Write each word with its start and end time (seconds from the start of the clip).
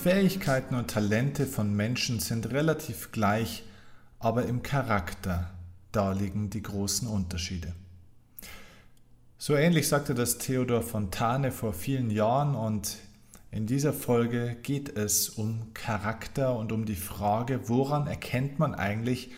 Fähigkeiten 0.00 0.76
und 0.76 0.90
Talente 0.90 1.44
von 1.44 1.76
Menschen 1.76 2.20
sind 2.20 2.52
relativ 2.52 3.12
gleich, 3.12 3.64
aber 4.18 4.46
im 4.46 4.62
Charakter, 4.62 5.50
da 5.92 6.12
liegen 6.12 6.48
die 6.48 6.62
großen 6.62 7.06
Unterschiede. 7.06 7.74
So 9.36 9.54
ähnlich 9.56 9.88
sagte 9.88 10.14
das 10.14 10.38
Theodor 10.38 10.80
Fontane 10.80 11.52
vor 11.52 11.74
vielen 11.74 12.08
Jahren 12.08 12.54
und 12.54 12.96
in 13.50 13.66
dieser 13.66 13.92
Folge 13.92 14.56
geht 14.62 14.96
es 14.96 15.28
um 15.28 15.74
Charakter 15.74 16.56
und 16.56 16.72
um 16.72 16.86
die 16.86 16.96
Frage, 16.96 17.68
woran 17.68 18.06
erkennt 18.06 18.58
man 18.58 18.74
eigentlich 18.74 19.32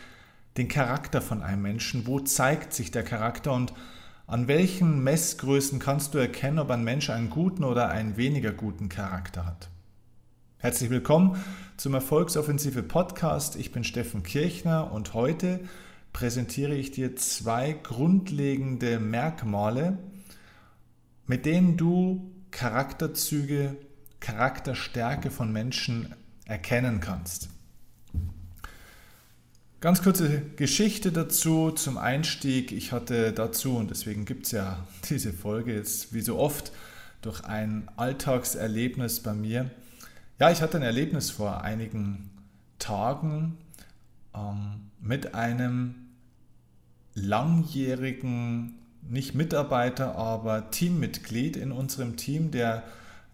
den 0.55 0.69
Charakter 0.69 1.19
von 1.19 1.43
einem 1.43 1.61
Menschen? 1.61 2.07
Wo 2.07 2.21
zeigt 2.21 2.73
sich 2.73 2.89
der 2.89 3.03
Charakter 3.03 3.51
und 3.51 3.73
an 4.27 4.47
welchen 4.47 5.03
Messgrößen 5.03 5.79
kannst 5.79 6.13
du 6.13 6.19
erkennen, 6.19 6.59
ob 6.59 6.69
ein 6.69 6.85
Mensch 6.85 7.09
einen 7.09 7.29
guten 7.29 7.65
oder 7.65 7.89
einen 7.89 8.15
weniger 8.15 8.53
guten 8.53 8.87
Charakter 8.87 9.45
hat? 9.45 9.67
Herzlich 10.63 10.89
willkommen 10.89 11.43
zum 11.75 11.93
Erfolgsoffensive 11.93 12.83
Podcast. 12.83 13.57
Ich 13.57 13.73
bin 13.73 13.83
Steffen 13.83 14.23
Kirchner 14.23 14.93
und 14.93 15.13
heute 15.13 15.59
präsentiere 16.13 16.73
ich 16.73 16.91
dir 16.91 17.17
zwei 17.17 17.73
grundlegende 17.73 18.97
Merkmale, 18.97 19.97
mit 21.27 21.45
denen 21.45 21.75
du 21.75 22.31
Charakterzüge, 22.51 23.75
Charakterstärke 24.21 25.31
von 25.31 25.51
Menschen 25.51 26.15
erkennen 26.45 27.01
kannst. 27.01 27.49
Ganz 29.81 30.01
kurze 30.01 30.43
Geschichte 30.55 31.11
dazu 31.11 31.71
zum 31.71 31.97
Einstieg. 31.97 32.71
Ich 32.71 32.93
hatte 32.93 33.33
dazu, 33.33 33.75
und 33.75 33.91
deswegen 33.91 34.23
gibt 34.23 34.45
es 34.45 34.53
ja 34.53 34.87
diese 35.09 35.33
Folge 35.33 35.73
jetzt 35.75 36.13
wie 36.13 36.21
so 36.21 36.39
oft, 36.39 36.71
durch 37.21 37.43
ein 37.43 37.89
Alltagserlebnis 37.97 39.19
bei 39.19 39.33
mir. 39.33 39.69
Ja, 40.39 40.49
ich 40.49 40.61
hatte 40.61 40.77
ein 40.77 40.83
Erlebnis 40.83 41.29
vor 41.29 41.61
einigen 41.61 42.31
Tagen 42.79 43.57
ähm, 44.35 44.89
mit 44.99 45.35
einem 45.35 45.95
langjährigen, 47.13 48.79
nicht 49.03 49.35
Mitarbeiter, 49.35 50.15
aber 50.15 50.71
Teammitglied 50.71 51.55
in 51.55 51.71
unserem 51.71 52.17
Team, 52.17 52.49
der 52.49 52.83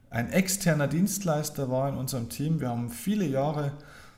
ein 0.10 0.30
externer 0.30 0.88
Dienstleister 0.88 1.72
war 1.72 1.88
in 1.88 1.96
unserem 1.96 2.28
Team. 2.28 2.60
Wir 2.60 2.70
haben 2.70 2.90
viele 2.90 3.26
Jahre 3.26 3.72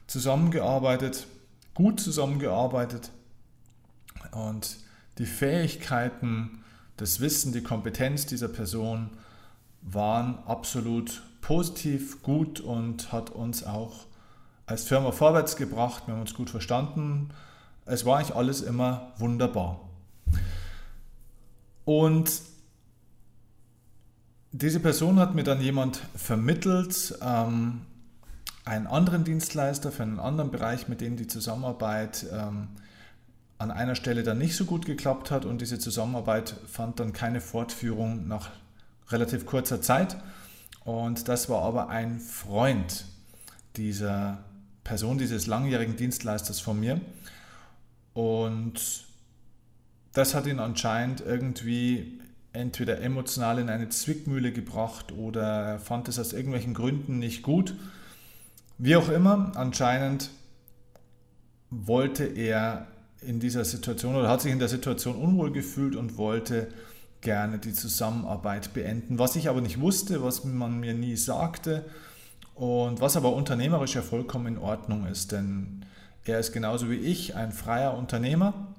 zusammengearbeitet, 0.07 1.27
gut 1.75 1.99
zusammengearbeitet 1.99 3.11
und 4.31 4.77
die 5.19 5.27
Fähigkeiten, 5.27 6.63
das 6.97 7.19
Wissen, 7.19 7.53
die 7.53 7.61
Kompetenz 7.61 8.25
dieser 8.25 8.47
Person 8.47 9.11
waren 9.81 10.39
absolut 10.47 11.21
positiv, 11.41 12.21
gut 12.23 12.59
und 12.59 13.11
hat 13.11 13.29
uns 13.29 13.63
auch 13.63 14.05
als 14.65 14.83
Firma 14.83 15.11
vorwärts 15.11 15.55
gebracht. 15.55 16.03
Wir 16.05 16.13
haben 16.13 16.21
uns 16.21 16.33
gut 16.33 16.49
verstanden, 16.49 17.29
es 17.85 18.05
war 18.05 18.17
eigentlich 18.17 18.35
alles 18.35 18.61
immer 18.61 19.11
wunderbar. 19.17 19.81
Und 21.83 22.31
diese 24.51 24.79
Person 24.79 25.19
hat 25.19 25.33
mir 25.33 25.43
dann 25.43 25.61
jemand 25.61 26.01
vermittelt, 26.15 27.17
ähm, 27.21 27.81
einen 28.63 28.87
anderen 28.87 29.23
Dienstleister 29.23 29.91
für 29.91 30.03
einen 30.03 30.19
anderen 30.19 30.51
Bereich, 30.51 30.87
mit 30.87 31.01
dem 31.01 31.17
die 31.17 31.27
Zusammenarbeit 31.27 32.25
ähm, 32.31 32.67
an 33.57 33.71
einer 33.71 33.95
Stelle 33.95 34.23
dann 34.23 34.37
nicht 34.37 34.55
so 34.55 34.65
gut 34.65 34.85
geklappt 34.85 35.31
hat 35.31 35.45
und 35.45 35.61
diese 35.61 35.79
Zusammenarbeit 35.79 36.55
fand 36.67 36.99
dann 36.99 37.13
keine 37.13 37.41
Fortführung 37.41 38.27
nach 38.27 38.49
relativ 39.09 39.45
kurzer 39.45 39.81
Zeit. 39.81 40.17
Und 40.83 41.27
das 41.27 41.49
war 41.49 41.61
aber 41.61 41.89
ein 41.89 42.19
Freund 42.19 43.05
dieser 43.75 44.43
Person, 44.83 45.17
dieses 45.17 45.47
langjährigen 45.47 45.95
Dienstleisters 45.95 46.59
von 46.59 46.79
mir. 46.79 46.99
Und 48.13 49.05
das 50.13 50.33
hat 50.33 50.45
ihn 50.47 50.59
anscheinend 50.59 51.21
irgendwie 51.21 52.19
entweder 52.53 53.01
emotional 53.01 53.59
in 53.59 53.69
eine 53.69 53.89
Zwickmühle 53.89 54.51
gebracht 54.51 55.11
oder 55.13 55.41
er 55.41 55.79
fand 55.79 56.09
es 56.09 56.19
aus 56.19 56.33
irgendwelchen 56.33 56.73
Gründen 56.73 57.19
nicht 57.19 57.43
gut. 57.43 57.75
Wie 58.77 58.95
auch 58.95 59.09
immer, 59.09 59.53
anscheinend 59.55 60.31
wollte 61.69 62.25
er 62.25 62.87
in 63.21 63.39
dieser 63.39 63.63
Situation 63.63 64.15
oder 64.15 64.27
hat 64.27 64.41
sich 64.41 64.51
in 64.51 64.59
der 64.59 64.67
Situation 64.67 65.15
unwohl 65.15 65.51
gefühlt 65.51 65.95
und 65.95 66.17
wollte 66.17 66.67
gerne 67.21 67.59
die 67.59 67.73
Zusammenarbeit 67.73 68.73
beenden. 68.73 69.19
Was 69.19 69.35
ich 69.35 69.49
aber 69.49 69.61
nicht 69.61 69.79
wusste, 69.79 70.23
was 70.23 70.43
man 70.43 70.79
mir 70.79 70.93
nie 70.93 71.15
sagte 71.15 71.85
und 72.55 72.99
was 72.99 73.15
aber 73.15 73.33
unternehmerisch 73.33 73.95
ja 73.95 74.01
vollkommen 74.01 74.47
in 74.47 74.57
Ordnung 74.57 75.05
ist, 75.05 75.31
denn 75.31 75.85
er 76.25 76.39
ist 76.39 76.51
genauso 76.51 76.89
wie 76.89 76.95
ich 76.95 77.35
ein 77.35 77.51
freier 77.51 77.97
Unternehmer 77.97 78.75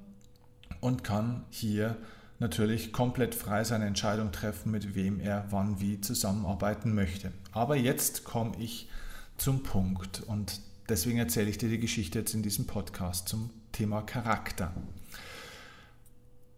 und 0.79 1.03
kann 1.03 1.43
hier 1.49 1.97
natürlich 2.39 2.91
komplett 2.91 3.35
frei 3.35 3.63
seine 3.63 3.85
Entscheidung 3.85 4.31
treffen, 4.31 4.71
mit 4.71 4.95
wem 4.95 5.19
er 5.19 5.45
wann 5.49 5.79
wie 5.79 6.01
zusammenarbeiten 6.01 6.93
möchte. 6.93 7.31
Aber 7.51 7.75
jetzt 7.75 8.23
komme 8.23 8.53
ich 8.59 8.89
zum 9.37 9.63
Punkt 9.63 10.21
und 10.27 10.59
deswegen 10.89 11.19
erzähle 11.19 11.49
ich 11.49 11.57
dir 11.57 11.69
die 11.69 11.79
Geschichte 11.79 12.19
jetzt 12.19 12.33
in 12.33 12.43
diesem 12.43 12.67
Podcast 12.67 13.29
zum 13.29 13.49
Thema 13.71 14.01
Charakter. 14.01 14.73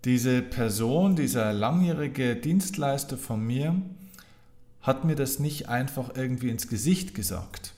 Diese 0.05 0.43
Person, 0.43 1.15
dieser 1.15 1.51
langjährige 1.51 2.35
Dienstleister 2.35 3.17
von 3.17 3.43
mir, 3.43 3.81
hat 4.83 5.03
mir 5.03 5.15
das 5.15 5.39
nicht 5.39 5.67
einfach 5.67 6.11
irgendwie 6.15 6.49
ins 6.49 6.67
Gesicht 6.67 7.15
gesagt, 7.15 7.73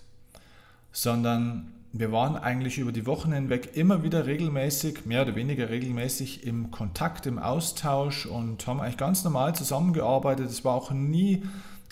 sondern 0.92 1.72
wir 1.94 2.12
waren 2.12 2.36
eigentlich 2.36 2.80
über 2.80 2.92
die 2.92 3.06
Wochen 3.06 3.32
hinweg 3.32 3.78
immer 3.78 4.04
wieder 4.04 4.26
regelmäßig, 4.26 5.06
mehr 5.06 5.22
oder 5.22 5.36
weniger 5.36 5.70
regelmäßig 5.70 6.46
im 6.46 6.70
Kontakt, 6.70 7.26
im 7.28 7.40
Austausch 7.40 8.26
und 8.26 8.68
haben 8.68 8.82
eigentlich 8.82 8.98
ganz 8.98 9.24
normal 9.24 9.56
zusammengearbeitet. 9.56 10.50
Es 10.50 10.66
war 10.66 10.76
auch 10.76 10.92
nie 10.92 11.44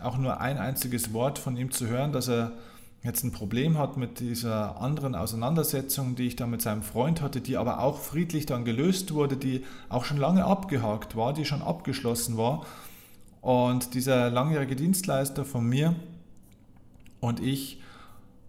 auch 0.02 0.18
nur 0.18 0.42
ein 0.42 0.58
einziges 0.58 1.14
Wort 1.14 1.40
von 1.40 1.56
ihm 1.56 1.72
zu 1.72 1.88
hören, 1.88 2.12
dass 2.12 2.28
er 2.28 2.52
jetzt 3.06 3.24
ein 3.24 3.32
Problem 3.32 3.78
hat 3.78 3.98
mit 3.98 4.20
dieser 4.20 4.82
anderen 4.82 5.16
Auseinandersetzung, 5.16 6.16
die 6.16 6.28
ich 6.28 6.36
da 6.36 6.48
mit 6.48 6.62
seinem 6.62 6.82
Freund 6.82 7.22
hatte, 7.22 7.42
die 7.42 7.58
aber 7.58 7.80
auch 7.80 8.00
friedlich 8.00 8.46
dann 8.46 8.66
gelöst 8.66 9.14
wurde, 9.14 9.38
die 9.38 9.64
auch 9.90 10.06
schon 10.06 10.18
lange 10.18 10.46
abgehakt 10.46 11.16
war, 11.16 11.34
die 11.34 11.46
schon 11.46 11.62
abgeschlossen 11.62 12.38
war. 12.38 12.66
Und 13.42 13.94
dieser 13.94 14.30
langjährige 14.30 14.76
Dienstleister 14.76 15.46
von 15.46 15.68
mir 15.68 15.96
und 17.20 17.40
ich 17.40 17.82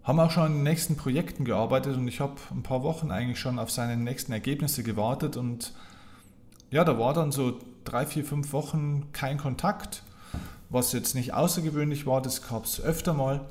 haben 0.03 0.19
auch 0.19 0.31
schon 0.31 0.43
an 0.43 0.53
den 0.53 0.63
nächsten 0.63 0.95
Projekten 0.95 1.43
gearbeitet 1.43 1.97
und 1.97 2.07
ich 2.07 2.19
habe 2.19 2.35
ein 2.51 2.63
paar 2.63 2.81
Wochen 2.81 3.11
eigentlich 3.11 3.39
schon 3.39 3.59
auf 3.59 3.69
seine 3.69 3.97
nächsten 3.97 4.31
Ergebnisse 4.31 4.81
gewartet 4.81 5.37
und 5.37 5.73
ja, 6.71 6.83
da 6.83 6.97
war 6.97 7.13
dann 7.13 7.31
so 7.31 7.59
drei, 7.83 8.05
vier, 8.05 8.25
fünf 8.25 8.53
Wochen 8.53 9.11
kein 9.11 9.37
Kontakt, 9.37 10.03
was 10.69 10.93
jetzt 10.93 11.13
nicht 11.13 11.33
außergewöhnlich 11.33 12.05
war, 12.05 12.21
das 12.21 12.47
gab 12.47 12.65
es 12.65 12.81
öfter 12.81 13.13
mal. 13.13 13.41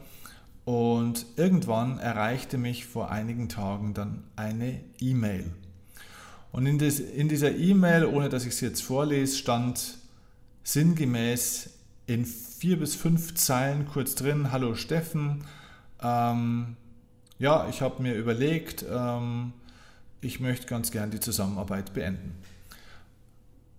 Und 0.66 1.26
irgendwann 1.36 2.00
erreichte 2.00 2.58
mich 2.58 2.86
vor 2.86 3.12
einigen 3.12 3.48
Tagen 3.48 3.94
dann 3.94 4.24
eine 4.34 4.80
E-Mail. 4.98 5.44
Und 6.50 6.66
in, 6.66 6.78
des, 6.78 6.98
in 6.98 7.28
dieser 7.28 7.54
E-Mail, 7.54 8.04
ohne 8.04 8.28
dass 8.28 8.44
ich 8.44 8.54
es 8.54 8.60
jetzt 8.60 8.82
vorlese, 8.82 9.36
stand 9.36 9.98
sinngemäß 10.64 11.70
in 12.08 12.24
vier 12.24 12.80
bis 12.80 12.96
fünf 12.96 13.36
Zeilen 13.36 13.86
kurz 13.86 14.16
drin, 14.16 14.50
Hallo 14.50 14.74
Steffen, 14.74 15.44
ähm, 16.02 16.76
ja, 17.38 17.68
ich 17.68 17.80
habe 17.80 18.02
mir 18.02 18.14
überlegt, 18.14 18.84
ähm, 18.90 19.52
ich 20.20 20.40
möchte 20.40 20.66
ganz 20.66 20.90
gern 20.90 21.12
die 21.12 21.20
Zusammenarbeit 21.20 21.94
beenden. 21.94 22.34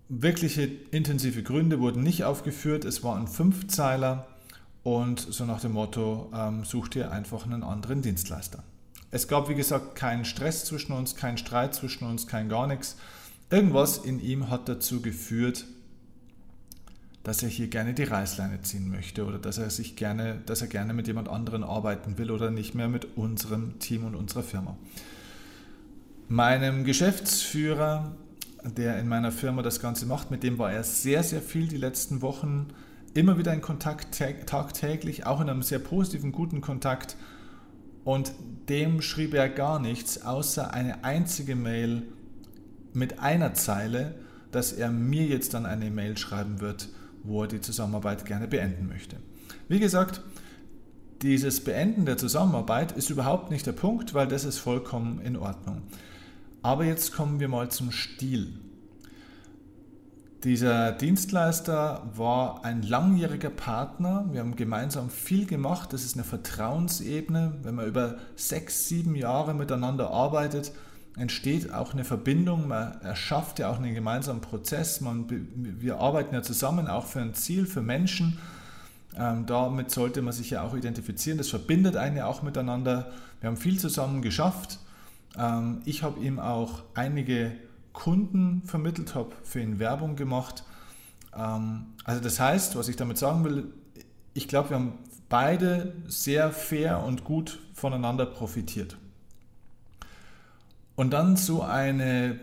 Wirkliche 0.07 0.69
intensive 0.91 1.43
Gründe 1.43 1.81
wurden 1.81 2.01
nicht 2.01 2.23
aufgeführt, 2.23 2.85
es 2.85 3.03
war 3.03 3.17
ein 3.17 3.27
Fünfzeiler 3.27 4.25
und 4.87 5.19
so 5.19 5.43
nach 5.43 5.59
dem 5.59 5.73
Motto, 5.73 6.31
ähm, 6.33 6.63
such 6.63 6.87
dir 6.87 7.11
einfach 7.11 7.45
einen 7.45 7.61
anderen 7.61 8.01
Dienstleister. 8.01 8.63
Es 9.11 9.27
gab, 9.27 9.49
wie 9.49 9.53
gesagt, 9.53 9.95
keinen 9.95 10.23
Stress 10.23 10.63
zwischen 10.63 10.93
uns, 10.93 11.17
keinen 11.17 11.37
Streit 11.37 11.75
zwischen 11.75 12.05
uns, 12.07 12.25
kein 12.25 12.47
gar 12.47 12.67
nichts. 12.67 12.95
Irgendwas 13.49 13.97
in 13.97 14.21
ihm 14.21 14.49
hat 14.49 14.69
dazu 14.69 15.01
geführt, 15.01 15.65
dass 17.23 17.43
er 17.43 17.49
hier 17.49 17.67
gerne 17.67 17.95
die 17.95 18.05
Reißleine 18.05 18.61
ziehen 18.61 18.89
möchte 18.89 19.25
oder 19.25 19.39
dass 19.39 19.57
er 19.57 19.69
sich 19.71 19.97
gerne, 19.97 20.39
dass 20.45 20.61
er 20.61 20.67
gerne 20.67 20.93
mit 20.93 21.07
jemand 21.07 21.27
anderen 21.27 21.65
arbeiten 21.65 22.17
will 22.17 22.31
oder 22.31 22.49
nicht 22.49 22.73
mehr 22.73 22.87
mit 22.87 23.17
unserem 23.17 23.79
Team 23.79 24.05
und 24.05 24.15
unserer 24.15 24.43
Firma. 24.43 24.77
Meinem 26.29 26.85
Geschäftsführer, 26.85 28.15
der 28.63 28.97
in 28.99 29.09
meiner 29.09 29.33
Firma 29.33 29.63
das 29.63 29.81
Ganze 29.81 30.05
macht, 30.05 30.31
mit 30.31 30.43
dem 30.43 30.57
war 30.57 30.71
er 30.71 30.85
sehr, 30.85 31.23
sehr 31.23 31.41
viel 31.41 31.67
die 31.67 31.75
letzten 31.75 32.21
Wochen, 32.21 32.67
immer 33.17 33.39
wieder 33.39 33.51
in 33.51 33.61
Kontakt 33.61 34.21
tagtäglich, 34.45 35.25
auch 35.25 35.41
in 35.41 35.49
einem 35.49 35.63
sehr 35.63 35.79
positiven, 35.79 36.31
guten 36.31 36.61
Kontakt. 36.61 37.17
Und 38.03 38.31
dem 38.69 39.01
schrieb 39.01 39.33
er 39.33 39.49
gar 39.49 39.79
nichts, 39.79 40.23
außer 40.23 40.71
eine 40.71 41.03
einzige 41.03 41.55
Mail 41.55 42.03
mit 42.93 43.19
einer 43.19 43.55
Zeile, 43.55 44.13
dass 44.51 44.71
er 44.71 44.91
mir 44.91 45.25
jetzt 45.25 45.55
dann 45.55 45.65
eine 45.65 45.89
Mail 45.89 46.15
schreiben 46.17 46.61
wird, 46.61 46.89
wo 47.23 47.41
er 47.41 47.47
die 47.47 47.59
Zusammenarbeit 47.59 48.25
gerne 48.25 48.47
beenden 48.47 48.87
möchte. 48.87 49.17
Wie 49.67 49.79
gesagt, 49.79 50.21
dieses 51.23 51.63
Beenden 51.63 52.05
der 52.05 52.17
Zusammenarbeit 52.17 52.91
ist 52.91 53.09
überhaupt 53.09 53.49
nicht 53.49 53.65
der 53.65 53.71
Punkt, 53.71 54.13
weil 54.13 54.27
das 54.27 54.45
ist 54.45 54.59
vollkommen 54.59 55.19
in 55.21 55.35
Ordnung. 55.35 55.81
Aber 56.61 56.85
jetzt 56.85 57.13
kommen 57.13 57.39
wir 57.39 57.47
mal 57.47 57.69
zum 57.69 57.91
Stil. 57.91 58.59
Dieser 60.43 60.91
Dienstleister 60.91 62.03
war 62.15 62.63
ein 62.63 62.83
langjähriger 62.83 63.49
Partner. 63.49 64.25
Wir 64.31 64.41
haben 64.41 64.55
gemeinsam 64.55 65.09
viel 65.09 65.47
gemacht. 65.47 65.93
Das 65.93 66.03
ist 66.03 66.15
eine 66.15 66.23
Vertrauensebene. 66.23 67.55
Wenn 67.63 67.75
man 67.75 67.87
über 67.87 68.17
sechs, 68.35 68.87
sieben 68.87 69.15
Jahre 69.15 69.55
miteinander 69.55 70.11
arbeitet, 70.11 70.73
entsteht 71.17 71.73
auch 71.73 71.93
eine 71.93 72.03
Verbindung. 72.03 72.67
Man 72.67 73.01
erschafft 73.01 73.57
ja 73.57 73.71
auch 73.71 73.79
einen 73.79 73.95
gemeinsamen 73.95 74.41
Prozess. 74.41 75.01
Man, 75.01 75.25
wir 75.55 75.97
arbeiten 75.97 76.35
ja 76.35 76.43
zusammen 76.43 76.87
auch 76.87 77.07
für 77.07 77.19
ein 77.19 77.33
Ziel, 77.33 77.65
für 77.65 77.81
Menschen. 77.81 78.37
Ähm, 79.17 79.47
damit 79.47 79.89
sollte 79.89 80.21
man 80.21 80.33
sich 80.33 80.51
ja 80.51 80.61
auch 80.61 80.75
identifizieren. 80.75 81.39
Das 81.39 81.49
verbindet 81.49 81.95
einen 81.95 82.15
ja 82.15 82.27
auch 82.27 82.43
miteinander. 82.43 83.11
Wir 83.41 83.49
haben 83.49 83.57
viel 83.57 83.79
zusammen 83.79 84.21
geschafft. 84.21 84.77
Ähm, 85.35 85.81
ich 85.85 86.03
habe 86.03 86.19
ihm 86.19 86.39
auch 86.39 86.83
einige 86.93 87.53
Kunden 87.97 88.61
vermittelt, 88.63 89.15
habe 89.15 89.31
für 89.43 89.59
ihn 89.59 89.79
Werbung 89.79 90.15
gemacht. 90.15 90.63
Ähm, 91.35 91.87
also 92.03 92.21
das 92.21 92.39
heißt, 92.39 92.75
was 92.75 92.89
ich 92.89 92.95
damit 92.95 93.17
sagen 93.17 93.43
will, 93.43 93.73
ich 94.35 94.47
glaube, 94.47 94.69
wir 94.69 94.75
haben 94.77 94.93
beide 95.29 95.95
sehr 96.05 96.51
fair 96.51 97.03
und 97.03 97.23
gut 97.23 97.57
voneinander 97.73 98.27
profitiert. 98.27 98.97
Und 100.95 101.09
dann 101.09 101.37
so 101.37 101.63
eine, 101.63 102.39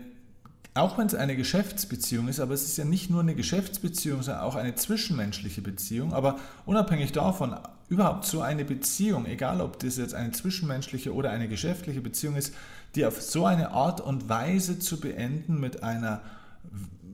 auch 0.73 0.97
wenn 0.97 1.07
es 1.07 1.15
eine 1.15 1.37
Geschäftsbeziehung 1.37 2.27
ist, 2.27 2.41
aber 2.41 2.53
es 2.53 2.65
ist 2.65 2.75
ja 2.75 2.83
nicht 2.83 3.09
nur 3.09 3.21
eine 3.21 3.33
Geschäftsbeziehung, 3.33 4.23
sondern 4.23 4.43
auch 4.43 4.55
eine 4.55 4.75
zwischenmenschliche 4.75 5.61
Beziehung, 5.61 6.11
aber 6.11 6.37
unabhängig 6.65 7.13
davon, 7.13 7.55
überhaupt 7.87 8.25
so 8.25 8.41
eine 8.41 8.65
Beziehung, 8.65 9.25
egal 9.25 9.61
ob 9.61 9.79
das 9.79 9.95
jetzt 9.95 10.15
eine 10.15 10.33
zwischenmenschliche 10.33 11.13
oder 11.13 11.29
eine 11.29 11.47
geschäftliche 11.47 12.01
Beziehung 12.01 12.35
ist, 12.35 12.53
die 12.95 13.05
auf 13.05 13.21
so 13.21 13.45
eine 13.45 13.71
Art 13.71 14.01
und 14.01 14.29
Weise 14.29 14.79
zu 14.79 14.99
beenden 14.99 15.59
mit 15.59 15.83
einer 15.83 16.21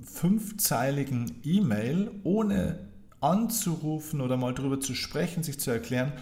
fünfzeiligen 0.05 1.39
E-Mail, 1.43 2.11
ohne 2.23 2.79
anzurufen 3.19 4.21
oder 4.21 4.37
mal 4.37 4.53
darüber 4.53 4.79
zu 4.79 4.95
sprechen, 4.95 5.43
sich 5.43 5.59
zu 5.59 5.71
erklären, 5.71 6.13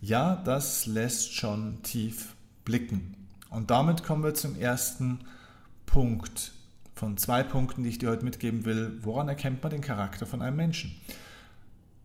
ja, 0.00 0.36
das 0.36 0.86
lässt 0.86 1.34
schon 1.34 1.82
tief 1.82 2.34
blicken. 2.64 3.14
Und 3.48 3.70
damit 3.70 4.04
kommen 4.04 4.22
wir 4.22 4.34
zum 4.34 4.56
ersten 4.56 5.20
Punkt 5.86 6.52
von 6.94 7.16
zwei 7.16 7.42
Punkten, 7.42 7.82
die 7.82 7.90
ich 7.90 7.98
dir 7.98 8.10
heute 8.10 8.24
mitgeben 8.24 8.64
will. 8.64 8.98
Woran 9.02 9.28
erkennt 9.28 9.62
man 9.62 9.70
den 9.70 9.80
Charakter 9.80 10.26
von 10.26 10.42
einem 10.42 10.56
Menschen? 10.56 10.94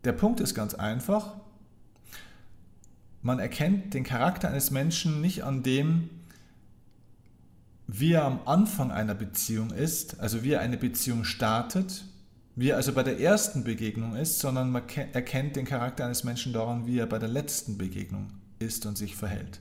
Der 0.03 0.13
Punkt 0.13 0.39
ist 0.39 0.55
ganz 0.55 0.73
einfach. 0.73 1.33
Man 3.21 3.39
erkennt 3.39 3.93
den 3.93 4.03
Charakter 4.03 4.49
eines 4.49 4.71
Menschen 4.71 5.21
nicht 5.21 5.43
an 5.43 5.63
dem, 5.63 6.09
wie 7.88 8.13
er 8.13 8.25
am 8.25 8.39
Anfang 8.45 8.92
einer 8.92 9.16
Beziehung 9.16 9.72
ist, 9.72 10.19
also 10.19 10.44
wie 10.44 10.54
er 10.54 10.62
eine 10.62 10.78
Beziehung 10.78 11.24
startet, 11.24 12.06
wie 12.56 12.69
er 12.69 12.78
also 12.78 12.94
bei 12.94 13.04
der 13.04 13.19
ersten 13.19 13.63
Begegnung 13.63 14.16
ist, 14.16 14.39
sondern 14.39 14.72
man 14.72 14.83
erkennt 15.13 15.56
den 15.56 15.66
Charakter 15.66 16.06
eines 16.06 16.24
Menschen 16.24 16.54
daran, 16.54 16.86
wie 16.86 17.00
er 17.00 17.07
bei 17.07 17.19
der 17.19 17.30
letzten 17.30 17.78
Begegnung 17.78 18.28
ist 18.60 18.86
und 18.86 18.98
sich 18.98 19.16
verhält. 19.16 19.60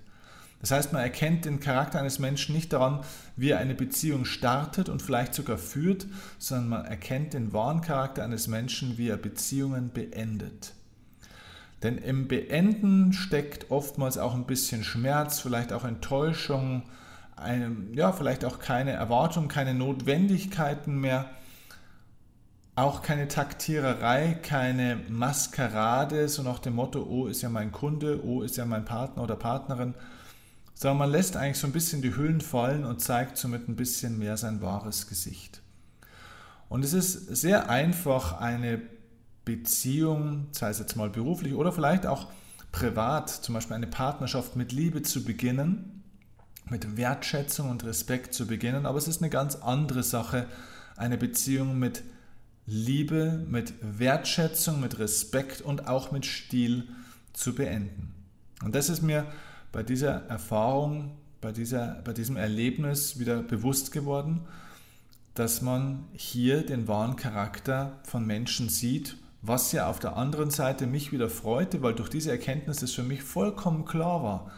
Das 0.61 0.73
heißt, 0.73 0.93
man 0.93 1.03
erkennt 1.03 1.47
den 1.47 1.59
Charakter 1.59 1.99
eines 2.01 2.19
Menschen 2.19 2.55
nicht 2.55 2.73
daran, 2.73 3.01
wie 3.35 3.51
er 3.51 3.59
eine 3.59 3.75
Beziehung 3.75 4.27
startet 4.27 4.91
und 4.91 5.01
vielleicht 5.01 5.35
sogar 5.35 5.57
führt, 5.57 6.07
sondern 6.39 6.69
man 6.69 6.85
erkennt 6.85 7.33
den 7.33 7.55
wahren 7.55 7.81
Charakter 7.81 8.23
eines 8.23 8.47
Menschen, 8.47 8.99
wie 8.99 9.09
er 9.09 9.17
Beziehungen 9.17 9.91
beendet. 9.91 10.75
Denn 11.83 11.97
im 11.97 12.29
Beenden 12.29 13.15
steckt 13.15 13.71
oftmals 13.71 14.19
auch 14.19 14.35
ein 14.35 14.45
bisschen 14.45 14.85
Schmerz, 14.85 15.41
vielleicht 15.41 15.73
auch 15.73 15.85
Enttäuschung, 15.85 16.83
eine, 17.41 17.75
ja, 17.95 18.13
vielleicht 18.13 18.45
auch 18.45 18.59
keine 18.59 18.93
Erwartung, 18.93 19.49
keine 19.49 19.75
Notwendigkeiten 19.75 21.01
mehr, 21.01 21.31
auch 22.77 23.03
keine 23.03 23.29
Taktiererei, 23.29 24.39
keine 24.43 25.01
Maskerade, 25.09 26.29
so 26.29 26.43
nach 26.43 26.59
dem 26.59 26.75
Motto, 26.75 27.03
oh 27.03 27.27
ist 27.27 27.43
ja 27.43 27.49
mein 27.49 27.73
Kunde, 27.73 28.25
oh 28.25 28.43
ist 28.43 28.57
ja 28.57 28.65
mein 28.65 28.85
Partner 28.85 29.23
oder 29.23 29.37
Partnerin, 29.37 29.95
sondern 30.75 30.99
man 30.99 31.11
lässt 31.11 31.37
eigentlich 31.37 31.59
so 31.59 31.67
ein 31.67 31.73
bisschen 31.73 32.01
die 32.01 32.17
Hüllen 32.17 32.41
fallen 32.41 32.85
und 32.85 33.01
zeigt 33.01 33.37
somit 33.37 33.69
ein 33.69 33.77
bisschen 33.77 34.19
mehr 34.19 34.37
sein 34.37 34.63
wahres 34.63 35.07
Gesicht. 35.07 35.61
Und 36.69 36.85
es 36.85 36.93
ist 36.93 37.37
sehr 37.37 37.69
einfach, 37.69 38.41
eine 38.41 38.81
Beziehung, 39.45 40.47
sei 40.53 40.71
es 40.71 40.79
jetzt 40.79 40.97
mal 40.97 41.11
beruflich 41.11 41.55
oder 41.55 41.73
vielleicht 41.73 42.07
auch 42.07 42.29
privat, 42.73 43.29
zum 43.29 43.55
Beispiel 43.55 43.77
eine 43.77 43.89
Partnerschaft 43.89 44.57
mit 44.57 44.73
Liebe 44.73 45.03
zu 45.03 45.25
beginnen, 45.25 46.00
mit 46.69 46.97
Wertschätzung 46.97 47.71
und 47.71 47.85
Respekt 47.85 48.35
zu 48.35 48.47
beginnen, 48.47 48.87
aber 48.87 48.99
es 48.99 49.09
ist 49.09 49.23
eine 49.23 49.31
ganz 49.31 49.57
andere 49.57 50.03
Sache, 50.03 50.47
eine 50.97 51.17
Beziehung 51.17 51.79
mit 51.79 52.03
Liebe, 52.67 53.45
mit 53.49 53.75
Wertschätzung, 53.81 54.81
mit 54.81 54.99
Respekt 54.99 55.61
und 55.63 55.89
auch 55.89 56.13
mit 56.13 56.27
Stil 56.27 56.89
zu 57.33 57.55
beenden. 57.55 58.15
Und 58.63 58.75
das 58.75 58.89
ist 58.89 59.03
mir 59.03 59.27
bei 59.73 59.83
dieser 59.83 60.27
Erfahrung, 60.27 61.17
bei, 61.41 61.53
dieser, 61.53 62.01
bei 62.05 62.13
diesem 62.13 62.37
Erlebnis 62.37 63.19
wieder 63.19 63.43
bewusst 63.43 63.93
geworden, 63.93 64.43
dass 65.35 65.63
man 65.63 66.05
hier 66.13 66.65
den 66.65 66.87
wahren 66.87 67.17
Charakter 67.17 67.99
von 68.05 68.27
Menschen 68.27 68.69
sieht, 68.69 69.17
was 69.43 69.73
ja 69.73 69.89
auf 69.89 69.99
der 69.99 70.17
anderen 70.17 70.51
Seite 70.51 70.87
mich 70.87 71.13
wieder 71.13 71.31
freute, 71.31 71.83
weil 71.83 71.95
durch 71.95 72.11
diese 72.11 72.31
Erkenntnis 72.31 72.83
es 72.83 72.93
für 72.93 73.03
mich 73.03 73.23
vollkommen 73.23 73.85
klar 73.85 74.23
war, 74.23 74.51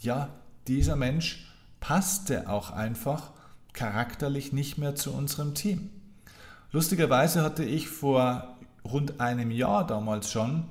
ja, 0.00 0.30
dieser 0.66 0.96
Mensch 0.96 1.49
passte 1.80 2.48
auch 2.48 2.70
einfach 2.70 3.32
charakterlich 3.72 4.52
nicht 4.52 4.78
mehr 4.78 4.94
zu 4.94 5.12
unserem 5.12 5.54
Team. 5.54 5.90
Lustigerweise 6.72 7.42
hatte 7.42 7.64
ich 7.64 7.88
vor 7.88 8.56
rund 8.84 9.20
einem 9.20 9.50
Jahr 9.50 9.86
damals 9.86 10.30
schon 10.30 10.64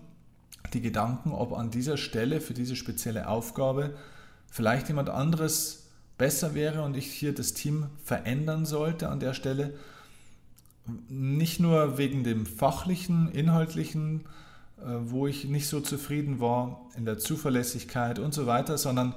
die 0.73 0.81
Gedanken, 0.81 1.31
ob 1.31 1.53
an 1.53 1.71
dieser 1.71 1.97
Stelle 1.97 2.41
für 2.41 2.53
diese 2.53 2.75
spezielle 2.75 3.27
Aufgabe 3.27 3.95
vielleicht 4.47 4.87
jemand 4.87 5.09
anderes 5.09 5.87
besser 6.17 6.53
wäre 6.53 6.83
und 6.83 6.95
ich 6.97 7.11
hier 7.11 7.33
das 7.33 7.53
Team 7.53 7.87
verändern 8.03 8.65
sollte 8.65 9.09
an 9.09 9.19
der 9.19 9.33
Stelle. 9.33 9.73
Nicht 11.07 11.59
nur 11.59 11.97
wegen 11.97 12.23
dem 12.23 12.45
fachlichen, 12.45 13.31
inhaltlichen, 13.31 14.25
äh, 14.77 14.83
wo 15.01 15.27
ich 15.27 15.45
nicht 15.45 15.67
so 15.67 15.79
zufrieden 15.81 16.39
war, 16.39 16.87
in 16.95 17.05
der 17.05 17.19
Zuverlässigkeit 17.19 18.19
und 18.19 18.33
so 18.33 18.47
weiter, 18.47 18.77
sondern 18.77 19.15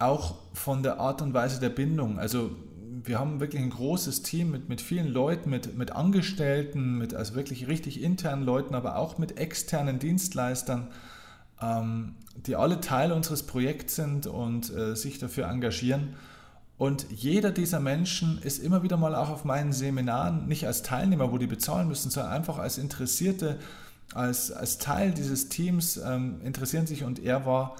auch 0.00 0.36
von 0.54 0.82
der 0.82 0.98
Art 0.98 1.22
und 1.22 1.34
Weise 1.34 1.60
der 1.60 1.68
Bindung. 1.68 2.18
Also 2.18 2.50
wir 3.04 3.18
haben 3.18 3.40
wirklich 3.40 3.62
ein 3.62 3.70
großes 3.70 4.22
Team 4.22 4.50
mit, 4.50 4.68
mit 4.68 4.80
vielen 4.80 5.08
Leuten, 5.08 5.50
mit, 5.50 5.76
mit 5.76 5.92
Angestellten, 5.92 6.98
mit 6.98 7.14
also 7.14 7.34
wirklich 7.34 7.68
richtig 7.68 8.02
internen 8.02 8.44
Leuten, 8.44 8.74
aber 8.74 8.96
auch 8.96 9.18
mit 9.18 9.38
externen 9.38 9.98
Dienstleistern, 9.98 10.88
ähm, 11.60 12.16
die 12.34 12.56
alle 12.56 12.80
Teil 12.80 13.12
unseres 13.12 13.44
Projekts 13.44 13.96
sind 13.96 14.26
und 14.26 14.74
äh, 14.74 14.96
sich 14.96 15.18
dafür 15.18 15.48
engagieren. 15.48 16.14
Und 16.78 17.06
jeder 17.10 17.50
dieser 17.50 17.78
Menschen 17.78 18.40
ist 18.42 18.58
immer 18.58 18.82
wieder 18.82 18.96
mal 18.96 19.14
auch 19.14 19.28
auf 19.28 19.44
meinen 19.44 19.72
Seminaren, 19.72 20.46
nicht 20.48 20.66
als 20.66 20.82
Teilnehmer, 20.82 21.30
wo 21.30 21.36
die 21.36 21.46
bezahlen 21.46 21.88
müssen, 21.88 22.10
sondern 22.10 22.32
einfach 22.32 22.58
als 22.58 22.78
Interessierte, 22.78 23.58
als, 24.14 24.50
als 24.50 24.78
Teil 24.78 25.12
dieses 25.12 25.50
Teams 25.50 25.98
ähm, 25.98 26.40
interessieren 26.42 26.86
sich. 26.86 27.04
Und 27.04 27.18
er 27.22 27.44
war 27.44 27.76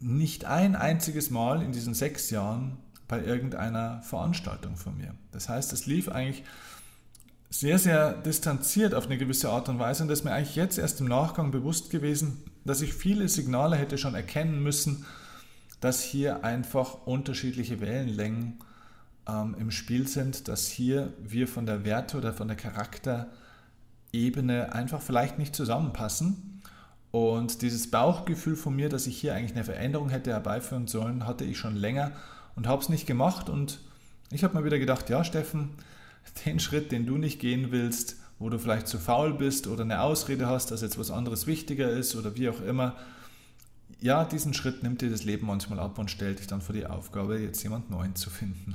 nicht 0.00 0.44
ein 0.44 0.76
einziges 0.76 1.30
Mal 1.30 1.62
in 1.62 1.72
diesen 1.72 1.94
sechs 1.94 2.30
Jahren 2.30 2.76
bei 3.08 3.22
irgendeiner 3.22 4.02
Veranstaltung 4.02 4.76
von 4.76 4.96
mir. 4.96 5.14
Das 5.32 5.48
heißt, 5.48 5.72
es 5.72 5.86
lief 5.86 6.08
eigentlich 6.08 6.44
sehr, 7.50 7.78
sehr 7.78 8.12
distanziert 8.12 8.94
auf 8.94 9.06
eine 9.06 9.16
gewisse 9.16 9.48
Art 9.50 9.68
und 9.68 9.78
Weise 9.78 10.02
und 10.02 10.08
das 10.08 10.18
ist 10.20 10.24
mir 10.24 10.32
eigentlich 10.32 10.56
jetzt 10.56 10.78
erst 10.78 11.00
im 11.00 11.06
Nachgang 11.06 11.52
bewusst 11.52 11.90
gewesen, 11.90 12.42
dass 12.64 12.82
ich 12.82 12.92
viele 12.92 13.28
Signale 13.28 13.76
hätte 13.76 13.98
schon 13.98 14.16
erkennen 14.16 14.60
müssen, 14.62 15.06
dass 15.80 16.02
hier 16.02 16.44
einfach 16.44 17.06
unterschiedliche 17.06 17.80
Wellenlängen 17.80 18.58
ähm, 19.28 19.54
im 19.58 19.70
Spiel 19.70 20.08
sind, 20.08 20.48
dass 20.48 20.66
hier 20.66 21.12
wir 21.22 21.46
von 21.46 21.66
der 21.66 21.84
Werte- 21.84 22.18
oder 22.18 22.32
von 22.32 22.48
der 22.48 22.56
Charakterebene 22.56 24.72
einfach 24.72 25.00
vielleicht 25.00 25.38
nicht 25.38 25.54
zusammenpassen 25.54 26.55
und 27.16 27.62
dieses 27.62 27.90
Bauchgefühl 27.90 28.56
von 28.56 28.76
mir, 28.76 28.90
dass 28.90 29.06
ich 29.06 29.16
hier 29.16 29.34
eigentlich 29.34 29.54
eine 29.54 29.64
Veränderung 29.64 30.10
hätte 30.10 30.32
herbeiführen 30.32 30.86
sollen, 30.86 31.26
hatte 31.26 31.44
ich 31.44 31.56
schon 31.56 31.74
länger 31.74 32.12
und 32.56 32.66
habe 32.66 32.82
es 32.82 32.90
nicht 32.90 33.06
gemacht. 33.06 33.48
Und 33.48 33.80
ich 34.30 34.44
habe 34.44 34.54
mir 34.58 34.66
wieder 34.66 34.78
gedacht, 34.78 35.08
ja 35.08 35.24
Steffen, 35.24 35.70
den 36.44 36.60
Schritt, 36.60 36.92
den 36.92 37.06
du 37.06 37.16
nicht 37.16 37.40
gehen 37.40 37.72
willst, 37.72 38.16
wo 38.38 38.50
du 38.50 38.58
vielleicht 38.58 38.86
zu 38.86 38.98
faul 38.98 39.32
bist 39.32 39.66
oder 39.66 39.82
eine 39.84 40.02
Ausrede 40.02 40.46
hast, 40.46 40.70
dass 40.72 40.82
jetzt 40.82 40.98
was 40.98 41.10
anderes 41.10 41.46
wichtiger 41.46 41.88
ist 41.88 42.16
oder 42.16 42.36
wie 42.36 42.50
auch 42.50 42.60
immer, 42.60 42.94
ja, 43.98 44.26
diesen 44.26 44.52
Schritt 44.52 44.82
nimmt 44.82 45.00
dir 45.00 45.08
das 45.08 45.24
Leben 45.24 45.46
manchmal 45.46 45.80
ab 45.80 45.98
und 45.98 46.10
stellt 46.10 46.40
dich 46.40 46.48
dann 46.48 46.60
vor 46.60 46.74
die 46.74 46.84
Aufgabe, 46.84 47.38
jetzt 47.38 47.62
jemand 47.62 47.90
Neuen 47.90 48.14
zu 48.14 48.28
finden. 48.28 48.74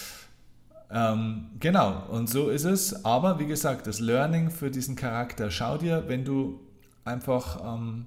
ähm, 0.90 1.46
genau, 1.58 2.04
und 2.10 2.28
so 2.28 2.50
ist 2.50 2.64
es. 2.64 3.02
Aber 3.02 3.38
wie 3.38 3.46
gesagt, 3.46 3.86
das 3.86 3.98
Learning 3.98 4.50
für 4.50 4.70
diesen 4.70 4.94
Charakter, 4.94 5.50
schau 5.50 5.78
dir, 5.78 6.04
wenn 6.06 6.26
du 6.26 6.60
einfach 7.04 7.60
ähm, 7.64 8.06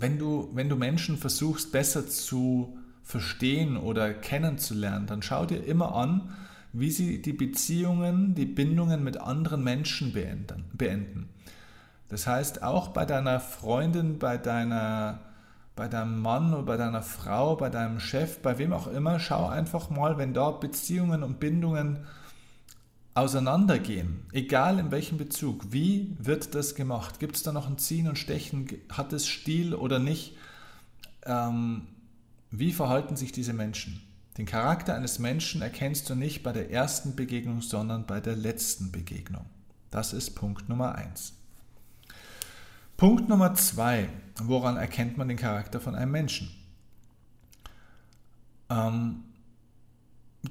wenn 0.00 0.18
du, 0.18 0.48
wenn 0.54 0.68
du 0.68 0.76
Menschen 0.76 1.18
versuchst 1.18 1.72
besser 1.72 2.08
zu 2.08 2.78
verstehen 3.02 3.76
oder 3.76 4.14
kennenzulernen, 4.14 5.06
dann 5.06 5.22
schau 5.22 5.44
dir 5.44 5.64
immer 5.64 5.94
an, 5.94 6.32
wie 6.72 6.90
sie 6.90 7.20
die 7.20 7.32
Beziehungen, 7.32 8.34
die 8.34 8.46
Bindungen 8.46 9.02
mit 9.02 9.18
anderen 9.18 9.64
Menschen 9.64 10.12
beenden. 10.72 11.28
Das 12.08 12.26
heißt, 12.26 12.62
auch 12.62 12.88
bei 12.88 13.04
deiner 13.04 13.40
Freundin, 13.40 14.18
bei, 14.18 14.38
deiner, 14.38 15.20
bei 15.76 15.88
deinem 15.88 16.20
Mann 16.20 16.54
oder 16.54 16.62
bei 16.62 16.76
deiner 16.76 17.02
Frau, 17.02 17.56
bei 17.56 17.68
deinem 17.68 18.00
Chef, 18.00 18.40
bei 18.40 18.58
wem 18.58 18.72
auch 18.72 18.86
immer, 18.86 19.18
schau 19.18 19.48
einfach 19.48 19.90
mal, 19.90 20.16
wenn 20.16 20.32
da 20.32 20.50
Beziehungen 20.50 21.22
und 21.22 21.40
Bindungen 21.40 21.98
auseinandergehen, 23.14 24.24
egal 24.32 24.78
in 24.78 24.90
welchem 24.90 25.18
Bezug, 25.18 25.72
wie 25.72 26.16
wird 26.18 26.54
das 26.54 26.74
gemacht? 26.74 27.18
Gibt 27.18 27.36
es 27.36 27.42
da 27.42 27.52
noch 27.52 27.68
ein 27.68 27.78
Ziehen 27.78 28.08
und 28.08 28.18
Stechen? 28.18 28.68
Hat 28.90 29.12
es 29.12 29.26
Stil 29.26 29.74
oder 29.74 29.98
nicht? 29.98 30.36
Ähm, 31.24 31.88
wie 32.50 32.72
verhalten 32.72 33.16
sich 33.16 33.32
diese 33.32 33.52
Menschen? 33.52 34.00
Den 34.38 34.46
Charakter 34.46 34.94
eines 34.94 35.18
Menschen 35.18 35.60
erkennst 35.60 36.08
du 36.08 36.14
nicht 36.14 36.42
bei 36.42 36.52
der 36.52 36.70
ersten 36.70 37.16
Begegnung, 37.16 37.62
sondern 37.62 38.06
bei 38.06 38.20
der 38.20 38.36
letzten 38.36 38.92
Begegnung. 38.92 39.44
Das 39.90 40.12
ist 40.12 40.36
Punkt 40.36 40.68
Nummer 40.68 40.94
eins. 40.94 41.34
Punkt 42.96 43.28
Nummer 43.28 43.54
zwei. 43.54 44.08
Woran 44.42 44.76
erkennt 44.76 45.18
man 45.18 45.28
den 45.28 45.36
Charakter 45.36 45.80
von 45.80 45.94
einem 45.94 46.12
Menschen? 46.12 46.50
Ähm, 48.70 49.24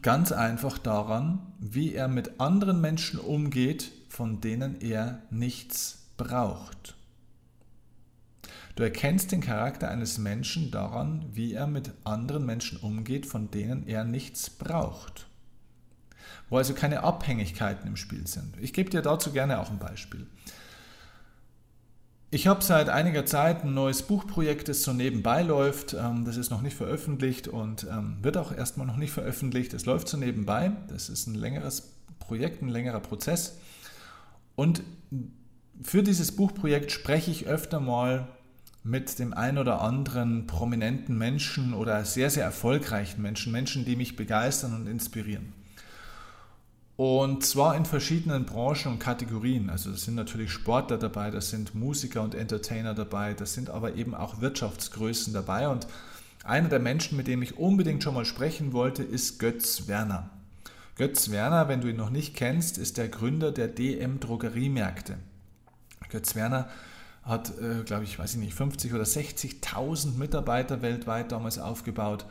Ganz 0.02 0.32
einfach 0.32 0.78
daran, 0.78 1.40
wie 1.60 1.94
er 1.96 2.08
mit 2.08 2.40
anderen 2.40 2.80
Menschen 2.80 3.20
umgeht, 3.20 3.92
von 4.08 4.40
denen 4.40 4.80
er 4.82 5.24
nichts 5.32 6.10
braucht. 6.16 6.96
Du 8.76 8.84
erkennst 8.84 9.32
den 9.32 9.42
Charakter 9.42 9.90
eines 9.90 10.20
Menschen 10.20 10.70
daran, 10.72 11.26
wie 11.34 11.54
er 11.54 11.68
mit 11.68 11.92
anderen 12.04 12.46
Menschen 12.46 12.78
umgeht, 12.78 13.26
von 13.26 13.50
denen 13.50 13.88
er 13.88 14.04
nichts 14.04 14.50
braucht. 14.50 15.28
Wo 16.50 16.58
also 16.58 16.74
keine 16.74 17.04
Abhängigkeiten 17.04 17.88
im 17.88 17.98
Spiel 17.98 18.28
sind. 18.28 18.56
Ich 18.62 18.74
gebe 18.74 18.90
dir 18.90 19.02
dazu 19.02 19.32
gerne 19.32 19.60
auch 19.60 19.72
ein 19.72 19.80
Beispiel. 19.80 20.28
Ich 22.32 22.46
habe 22.46 22.64
seit 22.64 22.90
einiger 22.90 23.26
Zeit 23.26 23.64
ein 23.64 23.74
neues 23.74 24.04
Buchprojekt, 24.04 24.70
das 24.70 24.84
so 24.84 24.94
nebenbei 24.94 25.42
läuft. 25.42 25.96
Ähm, 25.96 26.26
das 26.26 26.38
ist 26.38 26.52
noch 26.52 26.62
nicht 26.62 26.78
veröffentlicht 26.78 27.48
und 27.48 27.88
ähm, 27.90 28.18
wird 28.22 28.38
auch 28.38 28.52
erstmal 28.52 28.86
noch 28.86 28.98
nicht 28.98 29.12
veröffentlicht. 29.12 29.74
Es 29.74 29.86
läuft 29.86 30.08
so 30.08 30.18
nebenbei. 30.18 30.72
Das 30.90 31.10
ist 31.10 31.26
ein 31.26 31.34
längeres 31.34 31.92
Projekt, 32.20 32.62
ein 32.62 32.70
längerer 32.70 33.00
Prozess. 33.00 33.58
Und 34.56 34.84
für 35.82 36.04
dieses 36.04 36.36
Buchprojekt 36.36 36.92
spreche 36.92 37.32
ich 37.32 37.48
öfter 37.48 37.80
mal 37.80 38.28
mit 38.84 39.18
dem 39.18 39.34
ein 39.34 39.58
oder 39.58 39.82
anderen 39.82 40.46
prominenten 40.46 41.18
Menschen 41.18 41.74
oder 41.74 42.06
sehr, 42.06 42.30
sehr 42.30 42.44
erfolgreichen 42.44 43.22
Menschen, 43.24 43.52
Menschen, 43.52 43.86
die 43.86 43.96
mich 43.96 44.16
begeistern 44.16 44.76
und 44.76 44.88
inspirieren. 44.88 45.54
Und 47.00 47.46
zwar 47.46 47.78
in 47.78 47.86
verschiedenen 47.86 48.44
Branchen 48.44 48.92
und 48.92 49.00
Kategorien. 49.00 49.70
Also 49.70 49.90
das 49.90 50.04
sind 50.04 50.16
natürlich 50.16 50.52
Sportler 50.52 50.98
dabei, 50.98 51.32
das 51.32 51.50
sind 51.50 51.74
Musiker 51.74 52.22
und 52.22 52.36
Entertainer 52.36 52.94
dabei, 52.94 53.34
das 53.34 53.54
sind 53.54 53.70
aber 53.70 53.96
eben 53.96 54.14
auch 54.14 54.42
Wirtschaftsgrößen 54.42 55.32
dabei. 55.32 55.70
Und 55.70 55.88
einer 56.44 56.68
der 56.68 56.82
Menschen, 56.82 57.16
mit 57.16 57.28
dem 57.28 57.42
ich 57.42 57.58
unbedingt 57.58 58.04
schon 58.04 58.16
mal 58.16 58.26
sprechen 58.26 58.74
wollte, 58.74 59.02
ist 59.02 59.40
Götz 59.40 59.88
Werner. 59.88 60.30
Götz 60.98 61.32
Werner, 61.32 61.70
wenn 61.70 61.80
du 61.80 61.88
ihn 61.88 61.96
noch 61.96 62.10
nicht 62.10 62.36
kennst, 62.36 62.78
ist 62.78 62.98
der 62.98 63.08
Gründer 63.08 63.54
der 63.54 63.70
DM 63.70 64.20
Drogeriemärkte. 64.20 65.16
Götz 66.10 66.36
Werner 66.36 66.68
hat, 67.24 67.58
äh, 67.62 67.84
glaube 67.86 68.04
ich, 68.04 68.20
weiß 68.20 68.34
ich 68.34 68.40
nicht, 68.42 68.54
50 68.54 68.94
oder 68.94 69.06
60.000 69.06 70.18
Mitarbeiter 70.18 70.82
weltweit 70.82 71.32
damals 71.32 71.60
aufgebaut, 71.60 72.26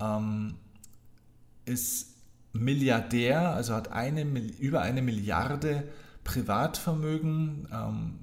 ähm, 0.00 0.56
ist 1.66 2.11
Milliardär, 2.52 3.54
also 3.54 3.74
hat 3.74 3.92
eine, 3.92 4.22
über 4.22 4.82
eine 4.82 5.02
Milliarde 5.02 5.84
Privatvermögen. 6.24 7.68
Ähm, 7.72 8.18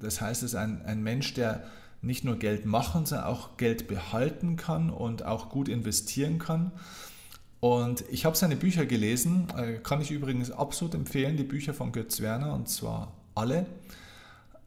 das 0.00 0.20
heißt, 0.20 0.42
es 0.42 0.52
ist 0.52 0.56
ein, 0.56 0.82
ein 0.84 1.02
Mensch, 1.02 1.34
der 1.34 1.64
nicht 2.02 2.24
nur 2.24 2.36
Geld 2.38 2.66
machen, 2.66 3.06
sondern 3.06 3.26
auch 3.26 3.56
Geld 3.56 3.88
behalten 3.88 4.56
kann 4.56 4.90
und 4.90 5.24
auch 5.24 5.48
gut 5.48 5.68
investieren 5.68 6.38
kann. 6.38 6.72
Und 7.60 8.04
ich 8.10 8.24
habe 8.24 8.36
seine 8.36 8.56
Bücher 8.56 8.86
gelesen, 8.86 9.48
äh, 9.56 9.78
kann 9.78 10.00
ich 10.00 10.10
übrigens 10.10 10.50
absolut 10.50 10.94
empfehlen, 10.94 11.36
die 11.36 11.44
Bücher 11.44 11.74
von 11.74 11.92
Götz 11.92 12.20
Werner, 12.20 12.54
und 12.54 12.68
zwar 12.68 13.12
alle, 13.34 13.66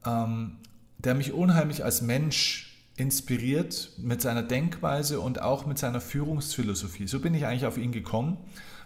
ähm, 0.06 0.58
der 0.98 1.16
mich 1.16 1.32
unheimlich 1.34 1.84
als 1.84 2.02
Mensch 2.02 2.66
inspiriert 2.98 3.92
mit 3.98 4.22
seiner 4.22 4.44
Denkweise 4.44 5.22
und 5.22 5.42
auch 5.42 5.66
mit 5.66 5.78
seiner 5.78 6.02
Führungsphilosophie. 6.02 7.08
So 7.08 7.20
bin 7.20 7.34
ich 7.34 7.46
eigentlich 7.46 7.66
auf 7.66 7.78
ihn 7.78 7.94
gekommen 7.94 8.38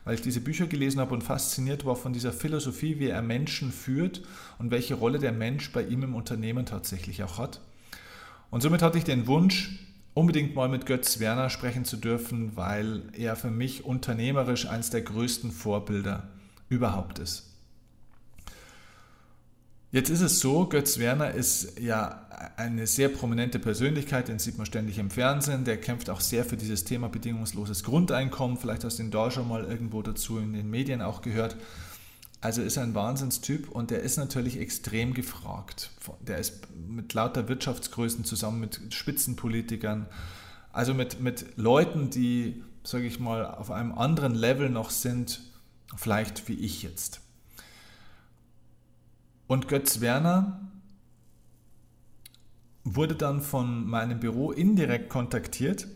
weil 0.05 0.15
ich 0.15 0.22
diese 0.22 0.41
Bücher 0.41 0.67
gelesen 0.67 1.00
habe 1.00 1.13
und 1.13 1.24
fasziniert 1.24 1.86
war 1.86 1.95
von 1.95 2.13
dieser 2.13 2.33
Philosophie, 2.33 3.00
wie 3.00 3.07
er 3.07 3.22
Menschen 3.22 3.72
führt 3.72 4.22
und 4.60 4.72
welche 4.72 4.95
Rolle 4.95 5.19
der 5.19 5.31
Mensch 5.31 5.72
bei 5.72 5.83
ihm 5.83 6.03
im 6.03 6.15
Unternehmen 6.15 6.65
tatsächlich 6.65 7.24
auch 7.24 7.38
hat. 7.38 7.62
Und 8.50 8.62
somit 8.62 8.81
hatte 8.81 8.98
ich 8.98 9.03
den 9.03 9.27
Wunsch, 9.27 9.79
unbedingt 10.13 10.55
mal 10.55 10.69
mit 10.69 10.86
Götz 10.86 11.19
Werner 11.19 11.50
sprechen 11.50 11.86
zu 11.86 11.98
dürfen, 11.98 12.55
weil 12.55 13.03
er 13.13 13.36
für 13.36 13.50
mich 13.50 13.86
unternehmerisch 13.86 14.67
eines 14.67 14.89
der 14.89 15.01
größten 15.01 15.51
Vorbilder 15.51 16.27
überhaupt 16.69 17.19
ist. 17.19 17.52
Jetzt 19.93 20.09
ist 20.09 20.21
es 20.21 20.39
so, 20.39 20.65
Götz 20.65 20.97
Werner 20.97 21.35
ist 21.35 21.79
ja 21.79 22.25
eine 22.57 22.88
sehr 22.88 23.09
prominente 23.09 23.59
Persönlichkeit, 23.59 24.27
den 24.27 24.39
sieht 24.39 24.57
man 24.57 24.65
ständig 24.65 24.97
im 24.97 25.12
Fernsehen, 25.12 25.65
der 25.65 25.79
kämpft 25.79 26.09
auch 26.09 26.19
sehr 26.19 26.43
für 26.45 26.57
dieses 26.57 26.83
Thema 26.83 27.09
bedingungsloses 27.09 27.83
Grundeinkommen, 27.83 28.57
vielleicht 28.57 28.83
hast 28.83 28.97
du 28.97 29.03
ihn 29.03 29.12
da 29.12 29.29
schon 29.29 29.47
mal 29.47 29.63
irgendwo 29.63 30.01
dazu 30.01 30.39
in 30.39 30.53
den 30.53 30.67
Medien 30.71 31.03
auch 31.03 31.21
gehört. 31.21 31.57
Also 32.41 32.63
ist 32.63 32.79
ein 32.79 32.95
Wahnsinnstyp 32.95 33.69
und 33.69 33.91
der 33.91 34.01
ist 34.01 34.17
natürlich 34.17 34.59
extrem 34.59 35.13
gefragt. 35.13 35.91
Der 36.21 36.39
ist 36.39 36.67
mit 36.88 37.13
lauter 37.13 37.47
Wirtschaftsgrößen 37.47 38.25
zusammen 38.25 38.62
mit 38.62 38.81
Spitzenpolitikern, 38.89 40.07
also 40.71 40.95
mit, 40.95 41.21
mit 41.21 41.55
Leuten, 41.55 42.09
die, 42.09 42.63
sage 42.83 43.05
ich 43.05 43.19
mal, 43.19 43.45
auf 43.45 43.69
einem 43.69 43.91
anderen 43.91 44.33
Level 44.33 44.71
noch 44.71 44.89
sind, 44.89 45.41
vielleicht 45.95 46.47
wie 46.50 46.55
ich 46.55 46.81
jetzt. 46.81 47.23
Und 49.47 49.67
Götz 49.67 50.01
Werner 50.01 50.59
wurde 52.83 53.15
dann 53.15 53.41
von 53.41 53.88
meinem 53.88 54.19
Büro 54.19 54.51
indirekt 54.51 55.09
kontaktiert, 55.09 55.88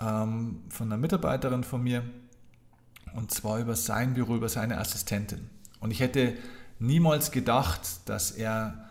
ähm, 0.00 0.62
von 0.68 0.88
einer 0.88 0.96
Mitarbeiterin 0.96 1.64
von 1.64 1.82
mir, 1.82 2.02
und 3.14 3.30
zwar 3.32 3.58
über 3.58 3.76
sein 3.76 4.14
Büro, 4.14 4.36
über 4.36 4.48
seine 4.48 4.78
Assistentin. 4.78 5.50
Und 5.80 5.90
ich 5.90 6.00
hätte 6.00 6.34
niemals 6.78 7.30
gedacht, 7.30 8.08
dass 8.08 8.30
er 8.30 8.88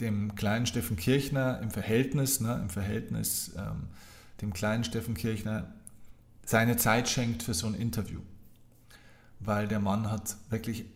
dem 0.00 0.34
kleinen 0.34 0.66
Steffen 0.66 0.96
Kirchner 0.96 1.60
im 1.60 1.70
Verhältnis, 1.70 2.40
ne, 2.40 2.58
im 2.62 2.70
Verhältnis 2.70 3.52
ähm, 3.56 3.88
dem 4.40 4.52
kleinen 4.52 4.84
Steffen 4.84 5.14
Kirchner 5.14 5.66
seine 6.44 6.76
Zeit 6.76 7.08
schenkt 7.08 7.42
für 7.42 7.54
so 7.54 7.66
ein 7.66 7.74
Interview. 7.74 8.20
Weil 9.40 9.68
der 9.68 9.80
Mann 9.80 10.10
hat 10.10 10.36
wirklich 10.48 10.86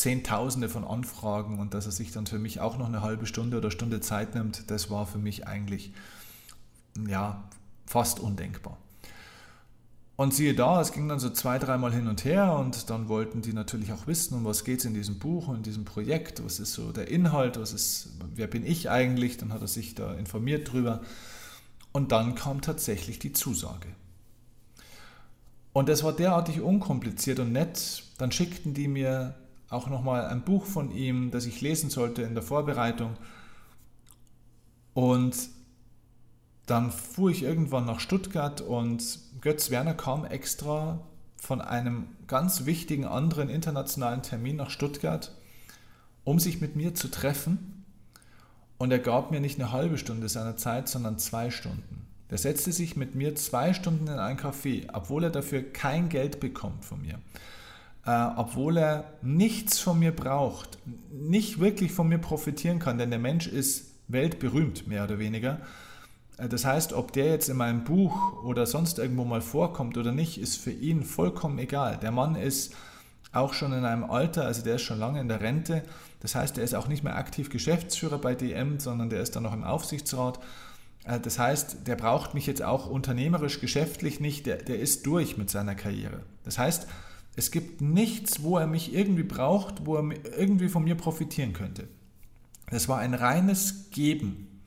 Zehntausende 0.00 0.70
von 0.70 0.84
Anfragen 0.84 1.58
und 1.58 1.74
dass 1.74 1.84
er 1.84 1.92
sich 1.92 2.10
dann 2.10 2.26
für 2.26 2.38
mich 2.38 2.60
auch 2.60 2.78
noch 2.78 2.86
eine 2.86 3.02
halbe 3.02 3.26
Stunde 3.26 3.58
oder 3.58 3.70
Stunde 3.70 4.00
Zeit 4.00 4.34
nimmt, 4.34 4.70
das 4.70 4.90
war 4.90 5.06
für 5.06 5.18
mich 5.18 5.46
eigentlich 5.46 5.92
ja, 7.06 7.44
fast 7.86 8.18
undenkbar. 8.18 8.78
Und 10.16 10.32
siehe 10.34 10.54
da, 10.54 10.80
es 10.80 10.92
ging 10.92 11.08
dann 11.08 11.18
so 11.18 11.28
zwei, 11.30 11.58
dreimal 11.58 11.92
hin 11.92 12.06
und 12.06 12.24
her 12.24 12.54
und 12.54 12.88
dann 12.88 13.08
wollten 13.08 13.42
die 13.42 13.52
natürlich 13.52 13.92
auch 13.92 14.06
wissen, 14.06 14.34
um 14.34 14.44
was 14.44 14.64
geht 14.64 14.80
es 14.80 14.84
in 14.86 14.94
diesem 14.94 15.18
Buch 15.18 15.52
in 15.54 15.62
diesem 15.62 15.84
Projekt, 15.84 16.42
was 16.42 16.60
ist 16.60 16.72
so 16.72 16.92
der 16.92 17.08
Inhalt, 17.08 17.58
was 17.58 17.72
ist, 17.74 18.10
wer 18.34 18.46
bin 18.46 18.64
ich 18.64 18.88
eigentlich, 18.88 19.36
dann 19.36 19.52
hat 19.52 19.60
er 19.60 19.68
sich 19.68 19.94
da 19.94 20.14
informiert 20.14 20.72
drüber 20.72 21.02
und 21.92 22.10
dann 22.12 22.34
kam 22.34 22.62
tatsächlich 22.62 23.18
die 23.18 23.32
Zusage. 23.32 23.88
Und 25.74 25.90
das 25.90 26.02
war 26.02 26.14
derartig 26.14 26.62
unkompliziert 26.62 27.38
und 27.38 27.52
nett, 27.52 28.02
dann 28.16 28.32
schickten 28.32 28.74
die 28.74 28.88
mir 28.88 29.34
auch 29.70 29.86
nochmal 29.88 30.26
ein 30.26 30.42
Buch 30.42 30.66
von 30.66 30.90
ihm, 30.90 31.30
das 31.30 31.46
ich 31.46 31.60
lesen 31.60 31.90
sollte 31.90 32.22
in 32.22 32.34
der 32.34 32.42
Vorbereitung. 32.42 33.16
Und 34.92 35.36
dann 36.66 36.90
fuhr 36.90 37.30
ich 37.30 37.44
irgendwann 37.44 37.86
nach 37.86 38.00
Stuttgart 38.00 38.60
und 38.60 39.20
Götz 39.40 39.70
Werner 39.70 39.94
kam 39.94 40.24
extra 40.24 41.00
von 41.36 41.60
einem 41.60 42.08
ganz 42.26 42.66
wichtigen 42.66 43.06
anderen 43.06 43.48
internationalen 43.48 44.22
Termin 44.22 44.56
nach 44.56 44.70
Stuttgart, 44.70 45.34
um 46.24 46.38
sich 46.38 46.60
mit 46.60 46.76
mir 46.76 46.94
zu 46.94 47.08
treffen. 47.08 47.84
Und 48.76 48.90
er 48.90 48.98
gab 48.98 49.30
mir 49.30 49.40
nicht 49.40 49.58
eine 49.58 49.72
halbe 49.72 49.98
Stunde 49.98 50.28
seiner 50.28 50.56
Zeit, 50.56 50.88
sondern 50.88 51.18
zwei 51.18 51.50
Stunden. 51.50 52.06
Der 52.30 52.38
setzte 52.38 52.72
sich 52.72 52.96
mit 52.96 53.14
mir 53.14 53.34
zwei 53.36 53.72
Stunden 53.72 54.06
in 54.06 54.18
ein 54.18 54.38
Café, 54.38 54.88
obwohl 54.92 55.24
er 55.24 55.30
dafür 55.30 55.62
kein 55.62 56.08
Geld 56.08 56.40
bekommt 56.40 56.84
von 56.84 57.02
mir 57.02 57.18
äh, 58.06 58.26
obwohl 58.36 58.78
er 58.78 59.04
nichts 59.22 59.78
von 59.78 59.98
mir 59.98 60.12
braucht, 60.12 60.78
nicht 61.12 61.60
wirklich 61.60 61.92
von 61.92 62.08
mir 62.08 62.18
profitieren 62.18 62.78
kann, 62.78 62.98
denn 62.98 63.10
der 63.10 63.18
Mensch 63.18 63.46
ist 63.46 63.90
weltberühmt, 64.08 64.86
mehr 64.86 65.04
oder 65.04 65.18
weniger. 65.18 65.60
Äh, 66.38 66.48
das 66.48 66.64
heißt, 66.64 66.92
ob 66.92 67.12
der 67.12 67.26
jetzt 67.26 67.48
in 67.48 67.56
meinem 67.56 67.84
Buch 67.84 68.42
oder 68.42 68.66
sonst 68.66 68.98
irgendwo 68.98 69.24
mal 69.24 69.40
vorkommt 69.40 69.98
oder 69.98 70.12
nicht, 70.12 70.38
ist 70.40 70.56
für 70.56 70.72
ihn 70.72 71.04
vollkommen 71.04 71.58
egal. 71.58 71.98
Der 71.98 72.10
Mann 72.10 72.34
ist 72.34 72.74
auch 73.32 73.52
schon 73.52 73.72
in 73.72 73.84
einem 73.84 74.04
Alter, 74.04 74.44
also 74.46 74.62
der 74.62 74.76
ist 74.76 74.82
schon 74.82 74.98
lange 74.98 75.20
in 75.20 75.28
der 75.28 75.40
Rente. 75.40 75.82
Das 76.20 76.34
heißt, 76.34 76.58
er 76.58 76.64
ist 76.64 76.74
auch 76.74 76.88
nicht 76.88 77.04
mehr 77.04 77.16
aktiv 77.16 77.48
Geschäftsführer 77.50 78.18
bei 78.18 78.34
DM, 78.34 78.80
sondern 78.80 79.08
der 79.10 79.20
ist 79.20 79.36
dann 79.36 79.44
noch 79.44 79.54
im 79.54 79.64
Aufsichtsrat. 79.64 80.40
Äh, 81.04 81.20
das 81.20 81.38
heißt, 81.38 81.86
der 81.86 81.96
braucht 81.96 82.34
mich 82.34 82.46
jetzt 82.46 82.62
auch 82.62 82.86
unternehmerisch, 82.86 83.60
geschäftlich 83.60 84.20
nicht, 84.20 84.46
der, 84.46 84.56
der 84.56 84.80
ist 84.80 85.06
durch 85.06 85.36
mit 85.36 85.50
seiner 85.50 85.74
Karriere. 85.74 86.22
Das 86.44 86.58
heißt, 86.58 86.88
es 87.40 87.50
gibt 87.50 87.80
nichts, 87.80 88.42
wo 88.42 88.58
er 88.58 88.66
mich 88.66 88.92
irgendwie 88.92 89.22
braucht, 89.22 89.86
wo 89.86 89.96
er 89.96 90.04
irgendwie 90.36 90.68
von 90.68 90.84
mir 90.84 90.94
profitieren 90.94 91.54
könnte. 91.54 91.88
Das 92.70 92.86
war 92.86 92.98
ein 92.98 93.14
reines 93.14 93.88
Geben. 93.90 94.60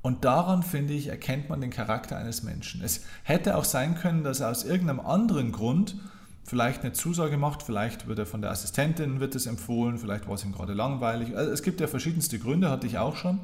Und 0.00 0.24
daran, 0.24 0.62
finde 0.62 0.94
ich, 0.94 1.08
erkennt 1.08 1.48
man 1.48 1.60
den 1.60 1.70
Charakter 1.70 2.16
eines 2.16 2.44
Menschen. 2.44 2.82
Es 2.84 3.04
hätte 3.24 3.56
auch 3.56 3.64
sein 3.64 3.96
können, 3.96 4.22
dass 4.22 4.38
er 4.38 4.48
aus 4.48 4.62
irgendeinem 4.62 5.00
anderen 5.00 5.50
Grund 5.50 5.96
vielleicht 6.44 6.82
eine 6.82 6.92
Zusage 6.92 7.36
macht, 7.36 7.64
vielleicht 7.64 8.06
wird 8.06 8.20
er 8.20 8.26
von 8.26 8.42
der 8.42 8.52
Assistentin 8.52 9.18
wird 9.18 9.34
es 9.34 9.46
empfohlen, 9.46 9.98
vielleicht 9.98 10.28
war 10.28 10.34
es 10.36 10.44
ihm 10.44 10.52
gerade 10.52 10.74
langweilig. 10.74 11.36
Also 11.36 11.50
es 11.50 11.64
gibt 11.64 11.80
ja 11.80 11.88
verschiedenste 11.88 12.38
Gründe, 12.38 12.70
hatte 12.70 12.86
ich 12.86 12.98
auch 12.98 13.16
schon. 13.16 13.40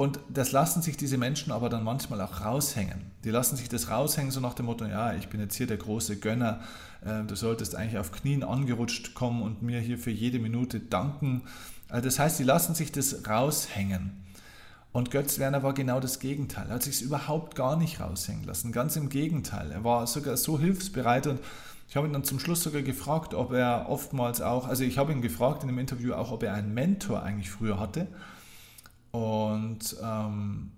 Und 0.00 0.18
das 0.30 0.50
lassen 0.50 0.80
sich 0.80 0.96
diese 0.96 1.18
Menschen 1.18 1.52
aber 1.52 1.68
dann 1.68 1.84
manchmal 1.84 2.22
auch 2.22 2.40
raushängen. 2.42 3.10
Die 3.22 3.28
lassen 3.28 3.56
sich 3.56 3.68
das 3.68 3.90
raushängen, 3.90 4.30
so 4.30 4.40
nach 4.40 4.54
dem 4.54 4.64
Motto, 4.64 4.86
ja, 4.86 5.12
ich 5.12 5.28
bin 5.28 5.40
jetzt 5.40 5.56
hier 5.56 5.66
der 5.66 5.76
große 5.76 6.16
Gönner, 6.16 6.60
äh, 7.04 7.22
du 7.24 7.34
solltest 7.34 7.76
eigentlich 7.76 7.98
auf 7.98 8.10
Knien 8.10 8.42
angerutscht 8.42 9.12
kommen 9.12 9.42
und 9.42 9.60
mir 9.60 9.78
hier 9.78 9.98
für 9.98 10.10
jede 10.10 10.38
Minute 10.38 10.80
danken. 10.80 11.42
Also 11.90 12.06
das 12.06 12.18
heißt, 12.18 12.38
die 12.38 12.44
lassen 12.44 12.74
sich 12.74 12.92
das 12.92 13.28
raushängen. 13.28 14.24
Und 14.90 15.10
Götz 15.10 15.38
Werner 15.38 15.62
war 15.62 15.74
genau 15.74 16.00
das 16.00 16.18
Gegenteil. 16.18 16.68
Er 16.68 16.76
hat 16.76 16.82
sich 16.82 16.94
es 16.94 17.02
überhaupt 17.02 17.54
gar 17.54 17.76
nicht 17.76 18.00
raushängen 18.00 18.44
lassen. 18.44 18.72
Ganz 18.72 18.96
im 18.96 19.10
Gegenteil. 19.10 19.70
Er 19.70 19.84
war 19.84 20.06
sogar 20.06 20.38
so 20.38 20.58
hilfsbereit 20.58 21.26
und 21.26 21.40
ich 21.90 21.96
habe 21.96 22.06
ihn 22.06 22.14
dann 22.14 22.24
zum 22.24 22.40
Schluss 22.40 22.62
sogar 22.62 22.80
gefragt, 22.80 23.34
ob 23.34 23.52
er 23.52 23.90
oftmals 23.90 24.40
auch, 24.40 24.66
also 24.66 24.82
ich 24.82 24.96
habe 24.96 25.12
ihn 25.12 25.20
gefragt 25.20 25.62
in 25.62 25.68
dem 25.68 25.78
Interview 25.78 26.14
auch, 26.14 26.32
ob 26.32 26.42
er 26.42 26.54
einen 26.54 26.72
Mentor 26.72 27.22
eigentlich 27.22 27.50
früher 27.50 27.78
hatte 27.78 28.06
und 29.80 29.96
ähm, 30.02 30.72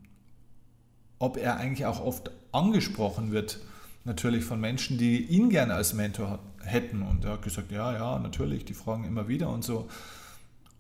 ob 1.19 1.37
er 1.37 1.57
eigentlich 1.57 1.87
auch 1.87 2.01
oft 2.01 2.31
angesprochen 2.53 3.33
wird, 3.33 3.59
natürlich 4.05 4.45
von 4.45 4.61
Menschen, 4.61 4.99
die 4.99 5.25
ihn 5.25 5.51
gerne 5.51 5.75
als 5.75 5.95
Mentor 5.95 6.41
hätten. 6.63 7.03
Und 7.03 7.25
er 7.25 7.33
hat 7.33 7.43
gesagt, 7.43 7.71
ja, 7.71 7.93
ja, 7.93 8.19
natürlich, 8.19 8.65
die 8.65 8.75
fragen 8.75 9.05
immer 9.05 9.29
wieder 9.29 9.49
und 9.49 9.65
so. 9.65 9.89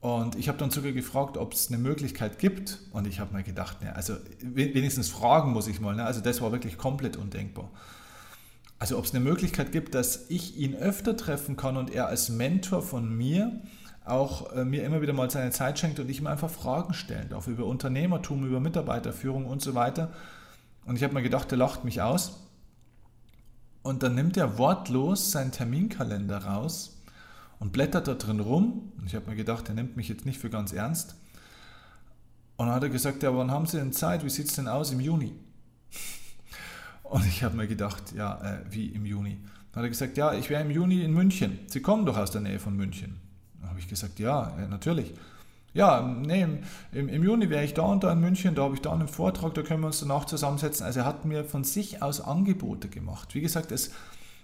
Und 0.00 0.34
ich 0.34 0.48
habe 0.48 0.58
dann 0.58 0.70
sogar 0.70 0.90
gefragt, 0.90 1.36
ob 1.36 1.52
es 1.52 1.68
eine 1.68 1.78
Möglichkeit 1.78 2.40
gibt. 2.40 2.78
Und 2.92 3.06
ich 3.06 3.20
habe 3.20 3.34
mir 3.34 3.44
gedacht, 3.44 3.82
ne, 3.82 3.94
also 3.94 4.16
wenigstens 4.40 5.08
fragen 5.08 5.52
muss 5.52 5.68
ich 5.68 5.80
mal. 5.80 5.94
Ne? 5.94 6.04
Also 6.04 6.20
das 6.20 6.40
war 6.40 6.50
wirklich 6.50 6.76
komplett 6.76 7.16
undenkbar. 7.16 7.70
Also 8.80 8.98
ob 8.98 9.04
es 9.04 9.14
eine 9.14 9.22
Möglichkeit 9.22 9.70
gibt, 9.70 9.94
dass 9.94 10.28
ich 10.28 10.56
ihn 10.56 10.74
öfter 10.74 11.16
treffen 11.16 11.56
kann 11.56 11.76
und 11.76 11.90
er 11.90 12.08
als 12.08 12.30
Mentor 12.30 12.82
von 12.82 13.16
mir 13.16 13.62
auch 14.04 14.52
äh, 14.52 14.64
mir 14.64 14.84
immer 14.84 15.00
wieder 15.00 15.12
mal 15.12 15.30
seine 15.30 15.50
Zeit 15.50 15.78
schenkt 15.78 16.00
und 16.00 16.08
ich 16.10 16.18
ihm 16.18 16.26
einfach 16.26 16.50
Fragen 16.50 16.94
stellen 16.94 17.28
darf 17.28 17.46
über 17.46 17.66
Unternehmertum, 17.66 18.44
über 18.44 18.60
Mitarbeiterführung 18.60 19.46
und 19.46 19.62
so 19.62 19.74
weiter. 19.74 20.12
Und 20.84 20.96
ich 20.96 21.04
habe 21.04 21.14
mir 21.14 21.22
gedacht, 21.22 21.50
der 21.50 21.58
lacht 21.58 21.84
mich 21.84 22.02
aus. 22.02 22.40
Und 23.82 24.02
dann 24.02 24.14
nimmt 24.14 24.36
er 24.36 24.58
wortlos 24.58 25.30
seinen 25.30 25.52
Terminkalender 25.52 26.44
raus 26.44 27.00
und 27.58 27.72
blättert 27.72 28.08
da 28.08 28.14
drin 28.14 28.40
rum. 28.40 28.92
Und 28.98 29.06
ich 29.06 29.14
habe 29.14 29.30
mir 29.30 29.36
gedacht, 29.36 29.68
er 29.68 29.74
nimmt 29.74 29.96
mich 29.96 30.08
jetzt 30.08 30.26
nicht 30.26 30.38
für 30.38 30.50
ganz 30.50 30.72
ernst. 30.72 31.16
Und 32.56 32.66
dann 32.66 32.74
hat 32.76 32.82
er 32.82 32.90
gesagt, 32.90 33.22
ja, 33.22 33.34
wann 33.36 33.50
haben 33.50 33.66
Sie 33.66 33.78
denn 33.78 33.92
Zeit? 33.92 34.24
Wie 34.24 34.30
sieht 34.30 34.48
es 34.48 34.54
denn 34.54 34.68
aus 34.68 34.92
im 34.92 35.00
Juni? 35.00 35.32
Und 37.02 37.26
ich 37.26 37.42
habe 37.42 37.56
mir 37.56 37.66
gedacht, 37.66 38.12
ja, 38.16 38.40
äh, 38.40 38.60
wie 38.70 38.86
im 38.86 39.04
Juni? 39.04 39.38
Dann 39.72 39.80
hat 39.80 39.86
er 39.86 39.88
gesagt, 39.88 40.16
ja, 40.16 40.32
ich 40.34 40.50
wäre 40.50 40.62
im 40.62 40.70
Juni 40.70 41.02
in 41.02 41.12
München. 41.12 41.58
Sie 41.66 41.82
kommen 41.82 42.06
doch 42.06 42.16
aus 42.16 42.30
der 42.30 42.40
Nähe 42.40 42.58
von 42.58 42.76
München. 42.76 43.20
Habe 43.66 43.78
ich 43.78 43.88
gesagt, 43.88 44.18
ja, 44.18 44.56
natürlich. 44.68 45.14
Ja, 45.74 46.02
nee, 46.02 46.46
im, 46.92 47.08
im 47.08 47.24
Juni 47.24 47.48
wäre 47.48 47.64
ich 47.64 47.72
da 47.72 47.82
und 47.82 48.04
da 48.04 48.12
in 48.12 48.20
München, 48.20 48.54
da 48.54 48.64
habe 48.64 48.74
ich 48.74 48.82
da 48.82 48.92
einen 48.92 49.08
Vortrag, 49.08 49.54
da 49.54 49.62
können 49.62 49.80
wir 49.80 49.86
uns 49.86 50.00
danach 50.00 50.26
zusammensetzen. 50.26 50.84
Also 50.84 51.00
er 51.00 51.06
hat 51.06 51.24
mir 51.24 51.44
von 51.44 51.64
sich 51.64 52.02
aus 52.02 52.20
Angebote 52.20 52.88
gemacht. 52.88 53.34
Wie 53.34 53.40
gesagt, 53.40 53.72
es, 53.72 53.90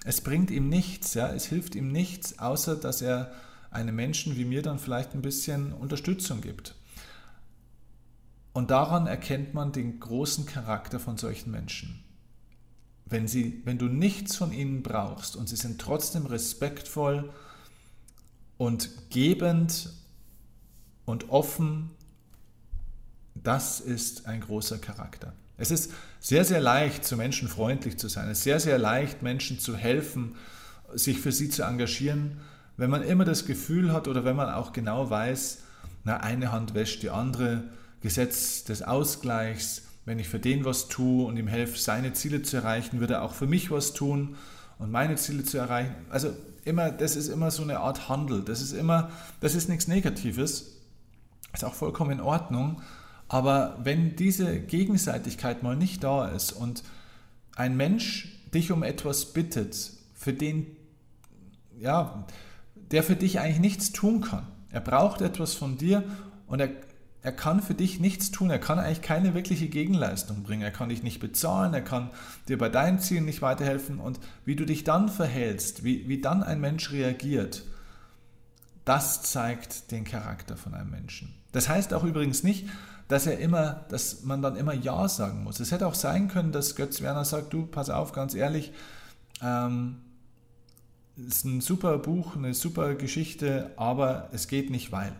es 0.05 0.23
bringt 0.23 0.51
ihm 0.51 0.71
nichts, 0.71 1.13
ja, 1.15 1.29
es 1.29 1.45
hilft 1.45 1.75
ihm 1.75 1.93
nichts, 1.93 2.39
außer 2.39 2.77
dass 2.77 3.03
er 3.03 3.33
einem 3.71 3.95
Menschen 3.95 4.37
wie 4.37 4.47
mir 4.47 4.63
dann 4.63 4.79
vielleicht 4.79 5.15
ein 5.15 5.21
bisschen 5.21 5.75
Unterstützung 5.75 6.41
gibt. 6.41 6.75
Und 8.55 8.71
daran 8.71 9.07
erkennt 9.07 9.53
man 9.53 9.73
den 9.73 10.01
großen 10.01 10.47
Charakter 10.47 10.99
von 10.99 11.19
solchen 11.19 11.51
Menschen. 11.51 12.03
Wenn, 13.05 13.29
sie, 13.29 13.63
wenn 13.65 13.79
du 13.79 13.87
nichts 13.87 14.37
von 14.37 14.53
ihnen 14.53 14.83
brauchst 14.83 15.37
und 15.37 15.49
sie 15.49 15.57
sind 15.57 15.81
trotzdem 15.81 16.27
respektvoll 16.27 17.31
und 18.59 18.91
gebend 19.11 19.91
und 21.07 21.31
offen, 21.31 21.91
das 23.35 23.81
ist 23.81 24.27
ein 24.27 24.41
großer 24.41 24.79
Charakter. 24.79 25.33
Es 25.57 25.71
ist 25.71 25.93
sehr, 26.21 26.45
sehr 26.45 26.61
leicht, 26.61 27.05
zu 27.05 27.17
Menschen 27.17 27.49
freundlich 27.49 27.97
zu 27.99 28.09
sein. 28.09 28.29
Es 28.29 28.39
ist 28.39 28.45
sehr, 28.45 28.61
sehr 28.61 28.79
leicht, 28.79 29.23
Menschen 29.23 29.59
zu 29.59 29.77
helfen, 29.77 30.37
sich 30.95 31.21
für 31.21 31.33
sie 31.33 31.49
zu 31.49 31.63
engagieren, 31.63 32.39
wenn 32.77 32.91
man 32.91 33.03
immer 33.03 33.25
das 33.25 33.47
Gefühl 33.47 33.93
hat 33.93 34.07
oder 34.07 34.25
wenn 34.25 34.37
man 34.37 34.51
auch 34.51 34.73
genau 34.73 35.11
weiß, 35.11 35.59
na, 36.05 36.19
eine 36.19 36.53
Hand 36.53 36.75
wäscht 36.75 37.03
die 37.03 37.11
andere, 37.11 37.65
Gesetz 38.01 38.65
des 38.65 38.83
Ausgleichs, 38.83 39.83
wenn 40.05 40.19
ich 40.19 40.29
für 40.29 40.39
den 40.39 40.65
was 40.65 40.89
tue 40.89 41.27
und 41.27 41.37
ihm 41.37 41.49
helfe, 41.49 41.77
seine 41.77 42.13
Ziele 42.13 42.43
zu 42.43 42.57
erreichen, 42.57 43.01
wird 43.01 43.11
er 43.11 43.23
auch 43.23 43.35
für 43.35 43.47
mich 43.47 43.71
was 43.71 43.93
tun 43.93 44.37
und 44.79 44.93
meine 44.93 45.17
Ziele 45.17 45.45
zu 45.45 45.59
erreichen. 45.59 45.95
Also 46.09 46.33
immer, 46.69 46.91
das 46.91 47.17
ist 47.17 47.29
immer 47.29 47.51
so 47.51 47.63
eine 47.63 47.81
Art 47.81 48.09
Handel. 48.09 48.43
Das 48.43 48.61
ist 48.61 48.73
immer, 48.73 49.11
das 49.41 49.55
ist 49.55 49.69
nichts 49.69 49.89
Negatives. 49.89 50.77
Ist 51.53 51.65
auch 51.65 51.75
vollkommen 51.75 52.13
in 52.13 52.21
Ordnung. 52.21 52.83
Aber 53.29 53.79
wenn 53.83 54.17
diese 54.17 54.61
Gegenseitigkeit 54.61 55.63
mal 55.63 55.77
nicht 55.77 56.05
da 56.05 56.29
ist 56.29 56.53
und 56.53 56.83
ein 57.57 57.77
Mensch 57.77 58.29
dich 58.55 58.71
um 58.71 58.83
etwas 58.83 59.33
bittet, 59.33 59.93
für 60.15 60.33
den, 60.33 60.67
ja, 61.79 62.25
der 62.91 63.03
für 63.03 63.17
dich 63.17 63.41
eigentlich 63.41 63.61
nichts 63.61 63.93
tun 63.93 64.21
kann. 64.21 64.47
Er 64.71 64.81
braucht 64.81 65.21
etwas 65.21 65.55
von 65.55 65.79
dir 65.79 66.05
und 66.47 66.61
er, 66.61 66.71
er 67.23 67.33
kann 67.33 67.61
für 67.61 67.75
dich 67.75 67.99
nichts 67.99 68.31
tun. 68.31 68.51
Er 68.51 68.59
kann 68.59 68.79
eigentlich 68.79 69.03
keine 69.03 69.35
wirkliche 69.35 69.69
Gegenleistung 69.69 70.43
bringen. 70.43 70.63
Er 70.63 70.71
kann 70.71 70.89
dich 70.89 71.03
nicht 71.03 71.21
bezahlen, 71.21 71.75
er 71.75 71.83
kann 71.83 72.11
dir 72.47 72.59
bei 72.59 72.69
deinen 72.69 73.01
Zielen 73.01 73.25
nicht 73.25 73.43
weiterhelfen. 73.43 73.99
Und 73.99 74.21
wie 74.45 74.57
du 74.57 74.65
dich 74.65 74.85
dann 74.85 75.09
verhältst, 75.09 75.85
wie, 75.85 76.09
wie 76.09 76.21
dann 76.21 76.43
ein 76.43 76.61
Mensch 76.61 76.93
reagiert, 76.93 77.65
das 78.85 79.23
zeigt 79.23 79.91
den 79.91 80.05
Charakter 80.05 80.57
von 80.57 80.75
einem 80.75 80.91
Menschen. 80.91 81.35
Das 81.53 81.69
heißt 81.69 81.93
auch 81.93 82.05
übrigens 82.05 82.43
nicht, 82.45 82.69
dass 83.09 83.27
er 83.27 83.39
immer, 83.39 83.87
dass 83.89 84.23
man 84.23 84.41
dann 84.41 84.57
immer 84.57 84.75
Ja 84.75 85.09
sagen 85.09 85.43
muss. 85.43 85.61
Es 85.61 85.73
hätte 85.73 85.87
auch 85.87 85.95
sein 85.95 86.29
können, 86.29 86.53
dass 86.53 86.77
Götz 86.77 87.03
Werner 87.03 87.25
sagt, 87.25 87.53
du, 87.53 87.67
pass 87.67 87.91
auf, 87.91 88.13
ganz 88.13 88.35
ehrlich, 88.35 88.73
ähm, 89.43 89.97
ist 91.17 91.45
ein 91.45 91.61
super 91.61 91.99
Buch, 91.99 92.37
eine 92.37 92.55
super 92.55 92.95
Geschichte, 92.95 93.73
aber 93.77 94.29
es 94.33 94.47
geht 94.47 94.71
nicht, 94.71 94.93
weil. 94.93 95.13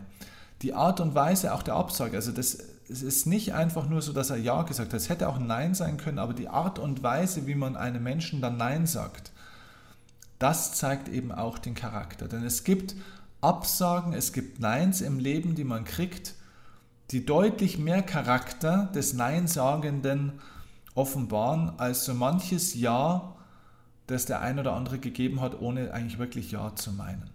Die 0.61 0.73
Art 0.73 0.99
und 0.99 1.15
Weise 1.15 1.53
auch 1.53 1.63
der 1.63 1.75
Absage, 1.75 2.17
also 2.17 2.31
das 2.31 2.57
es 2.89 3.03
ist 3.03 3.27
nicht 3.27 3.53
einfach 3.53 3.87
nur 3.87 4.01
so, 4.01 4.13
dass 4.13 4.31
er 4.31 4.37
Ja 4.37 4.63
gesagt 4.63 4.93
hat, 4.93 4.99
es 4.99 5.09
hätte 5.09 5.29
auch 5.29 5.37
Nein 5.37 5.75
sein 5.75 5.97
können, 5.97 6.17
aber 6.17 6.33
die 6.33 6.49
Art 6.49 6.79
und 6.79 7.03
Weise, 7.03 7.45
wie 7.45 7.55
man 7.55 7.77
einem 7.77 8.01
Menschen 8.01 8.41
dann 8.41 8.57
Nein 8.57 8.87
sagt, 8.87 9.31
das 10.39 10.73
zeigt 10.73 11.07
eben 11.07 11.31
auch 11.31 11.59
den 11.59 11.75
Charakter. 11.75 12.27
Denn 12.27 12.43
es 12.43 12.63
gibt 12.63 12.95
Absagen, 13.41 14.13
es 14.13 14.33
gibt 14.33 14.59
Neins 14.59 15.01
im 15.01 15.19
Leben, 15.19 15.53
die 15.53 15.63
man 15.63 15.83
kriegt, 15.83 16.33
die 17.11 17.25
deutlich 17.25 17.77
mehr 17.77 18.01
Charakter 18.01 18.89
des 18.95 19.13
Neinsagenden 19.13 20.33
offenbaren 20.95 21.77
als 21.77 22.05
so 22.05 22.13
manches 22.13 22.73
Ja, 22.73 23.35
das 24.07 24.25
der 24.25 24.41
ein 24.41 24.57
oder 24.57 24.73
andere 24.73 24.97
gegeben 24.97 25.41
hat, 25.41 25.61
ohne 25.61 25.93
eigentlich 25.93 26.17
wirklich 26.17 26.51
Ja 26.51 26.75
zu 26.75 26.91
meinen. 26.91 27.29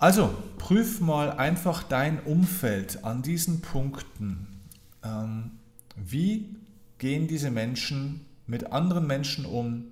Also 0.00 0.34
prüf 0.56 1.00
mal 1.00 1.32
einfach 1.32 1.82
dein 1.82 2.20
Umfeld 2.20 3.04
an 3.04 3.20
diesen 3.20 3.60
Punkten. 3.60 4.62
Ähm, 5.04 5.50
wie 5.94 6.56
gehen 6.96 7.28
diese 7.28 7.50
Menschen 7.50 8.24
mit 8.46 8.72
anderen 8.72 9.06
Menschen 9.06 9.44
um, 9.44 9.84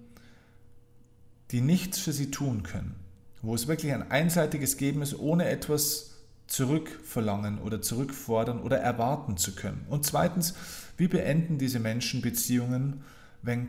die 1.50 1.60
nichts 1.60 1.98
für 1.98 2.14
sie 2.14 2.30
tun 2.30 2.62
können? 2.62 2.94
Wo 3.42 3.54
es 3.54 3.68
wirklich 3.68 3.92
ein 3.92 4.10
einseitiges 4.10 4.78
Geben 4.78 5.02
ist, 5.02 5.18
ohne 5.18 5.46
etwas 5.46 6.16
zurückverlangen 6.46 7.58
oder 7.58 7.82
zurückfordern 7.82 8.60
oder 8.60 8.78
erwarten 8.78 9.36
zu 9.36 9.54
können. 9.54 9.84
Und 9.90 10.06
zweitens, 10.06 10.54
wie 10.96 11.08
beenden 11.08 11.58
diese 11.58 11.80
Menschen 11.80 12.22
Beziehungen, 12.22 13.04
wenn, 13.42 13.68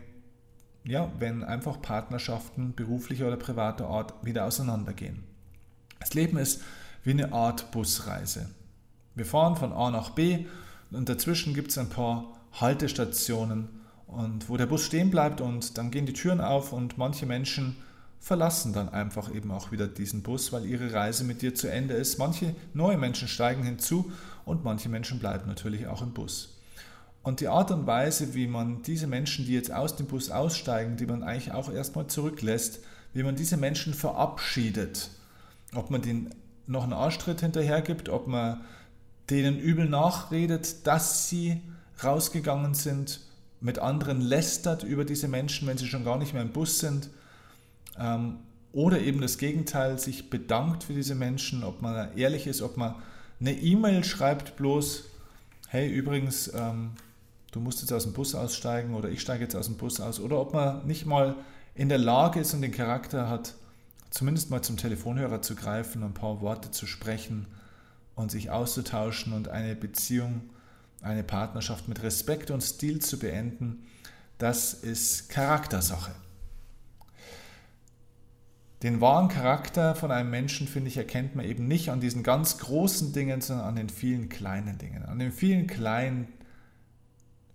ja, 0.84 1.12
wenn 1.18 1.44
einfach 1.44 1.82
Partnerschaften 1.82 2.74
beruflicher 2.74 3.26
oder 3.26 3.36
privater 3.36 3.88
Art 3.88 4.14
wieder 4.24 4.46
auseinandergehen. 4.46 5.29
Das 6.00 6.14
Leben 6.14 6.38
ist 6.38 6.62
wie 7.04 7.10
eine 7.10 7.32
Art 7.32 7.70
Busreise. 7.70 8.50
Wir 9.14 9.26
fahren 9.26 9.56
von 9.56 9.72
A 9.72 9.90
nach 9.90 10.10
B, 10.10 10.46
und 10.90 11.08
dazwischen 11.08 11.54
gibt 11.54 11.70
es 11.70 11.78
ein 11.78 11.88
paar 11.88 12.36
Haltestationen 12.52 13.68
und 14.06 14.48
wo 14.48 14.56
der 14.56 14.66
Bus 14.66 14.84
stehen 14.84 15.10
bleibt 15.10 15.40
und 15.40 15.78
dann 15.78 15.90
gehen 15.90 16.06
die 16.06 16.12
Türen 16.12 16.40
auf 16.40 16.72
und 16.72 16.98
manche 16.98 17.26
Menschen 17.26 17.76
verlassen 18.18 18.72
dann 18.72 18.88
einfach 18.88 19.32
eben 19.34 19.50
auch 19.50 19.72
wieder 19.72 19.86
diesen 19.86 20.22
Bus, 20.22 20.52
weil 20.52 20.66
ihre 20.66 20.92
Reise 20.92 21.24
mit 21.24 21.42
dir 21.42 21.54
zu 21.54 21.70
Ende 21.70 21.94
ist. 21.94 22.18
Manche 22.18 22.54
neue 22.74 22.98
Menschen 22.98 23.28
steigen 23.28 23.62
hinzu 23.62 24.10
und 24.44 24.64
manche 24.64 24.88
Menschen 24.88 25.20
bleiben 25.20 25.46
natürlich 25.46 25.86
auch 25.86 26.02
im 26.02 26.12
Bus. 26.12 26.58
Und 27.22 27.40
die 27.40 27.48
Art 27.48 27.70
und 27.70 27.86
Weise, 27.86 28.34
wie 28.34 28.46
man 28.46 28.82
diese 28.82 29.06
Menschen, 29.06 29.46
die 29.46 29.52
jetzt 29.52 29.72
aus 29.72 29.96
dem 29.96 30.06
Bus 30.06 30.30
aussteigen, 30.30 30.96
die 30.96 31.06
man 31.06 31.22
eigentlich 31.22 31.52
auch 31.52 31.70
erstmal 31.70 32.06
zurücklässt, 32.08 32.80
wie 33.12 33.22
man 33.22 33.36
diese 33.36 33.56
Menschen 33.56 33.94
verabschiedet, 33.94 35.10
ob 35.74 35.90
man 35.90 36.02
denen 36.02 36.34
noch 36.66 36.84
einen 36.84 36.92
Arschtritt 36.92 37.40
hinterher 37.40 37.82
gibt, 37.82 38.08
ob 38.08 38.26
man 38.26 38.60
denen 39.28 39.58
übel 39.58 39.88
nachredet, 39.88 40.86
dass 40.86 41.28
sie 41.28 41.60
rausgegangen 42.02 42.74
sind, 42.74 43.20
mit 43.60 43.78
anderen 43.78 44.20
lästert 44.20 44.82
über 44.84 45.04
diese 45.04 45.28
Menschen, 45.28 45.68
wenn 45.68 45.78
sie 45.78 45.86
schon 45.86 46.04
gar 46.04 46.18
nicht 46.18 46.32
mehr 46.32 46.42
im 46.42 46.52
Bus 46.52 46.78
sind, 46.78 47.10
ähm, 47.98 48.38
oder 48.72 49.00
eben 49.00 49.20
das 49.20 49.38
Gegenteil, 49.38 49.98
sich 49.98 50.30
bedankt 50.30 50.84
für 50.84 50.94
diese 50.94 51.14
Menschen, 51.14 51.64
ob 51.64 51.82
man 51.82 52.16
ehrlich 52.16 52.46
ist, 52.46 52.62
ob 52.62 52.76
man 52.76 52.94
eine 53.40 53.52
E-Mail 53.52 54.04
schreibt 54.04 54.56
bloß, 54.56 55.04
hey 55.68 55.90
übrigens, 55.90 56.52
ähm, 56.54 56.92
du 57.52 57.60
musst 57.60 57.80
jetzt 57.80 57.92
aus 57.92 58.04
dem 58.04 58.12
Bus 58.12 58.34
aussteigen 58.34 58.94
oder 58.94 59.08
ich 59.08 59.20
steige 59.20 59.42
jetzt 59.42 59.56
aus 59.56 59.66
dem 59.66 59.76
Bus 59.76 60.00
aus, 60.00 60.20
oder 60.20 60.40
ob 60.40 60.52
man 60.52 60.86
nicht 60.86 61.04
mal 61.04 61.36
in 61.74 61.88
der 61.88 61.98
Lage 61.98 62.40
ist 62.40 62.54
und 62.54 62.62
den 62.62 62.72
Charakter 62.72 63.28
hat, 63.28 63.54
zumindest 64.10 64.50
mal 64.50 64.62
zum 64.62 64.76
Telefonhörer 64.76 65.40
zu 65.42 65.54
greifen, 65.54 66.02
ein 66.02 66.14
paar 66.14 66.40
Worte 66.40 66.70
zu 66.70 66.86
sprechen 66.86 67.46
und 68.14 68.30
sich 68.30 68.50
auszutauschen 68.50 69.32
und 69.32 69.48
eine 69.48 69.74
Beziehung, 69.74 70.50
eine 71.00 71.24
Partnerschaft 71.24 71.88
mit 71.88 72.02
Respekt 72.02 72.50
und 72.50 72.60
Stil 72.60 73.00
zu 73.00 73.18
beenden, 73.18 73.86
das 74.38 74.74
ist 74.74 75.28
Charaktersache. 75.30 76.12
Den 78.82 79.02
wahren 79.02 79.28
Charakter 79.28 79.94
von 79.94 80.10
einem 80.10 80.30
Menschen, 80.30 80.66
finde 80.66 80.88
ich, 80.88 80.96
erkennt 80.96 81.36
man 81.36 81.44
eben 81.44 81.68
nicht 81.68 81.90
an 81.90 82.00
diesen 82.00 82.22
ganz 82.22 82.56
großen 82.58 83.12
Dingen, 83.12 83.42
sondern 83.42 83.66
an 83.66 83.76
den 83.76 83.90
vielen 83.90 84.30
kleinen 84.30 84.78
Dingen, 84.78 85.04
an 85.04 85.18
den 85.18 85.32
vielen 85.32 85.66
kleinen 85.66 86.28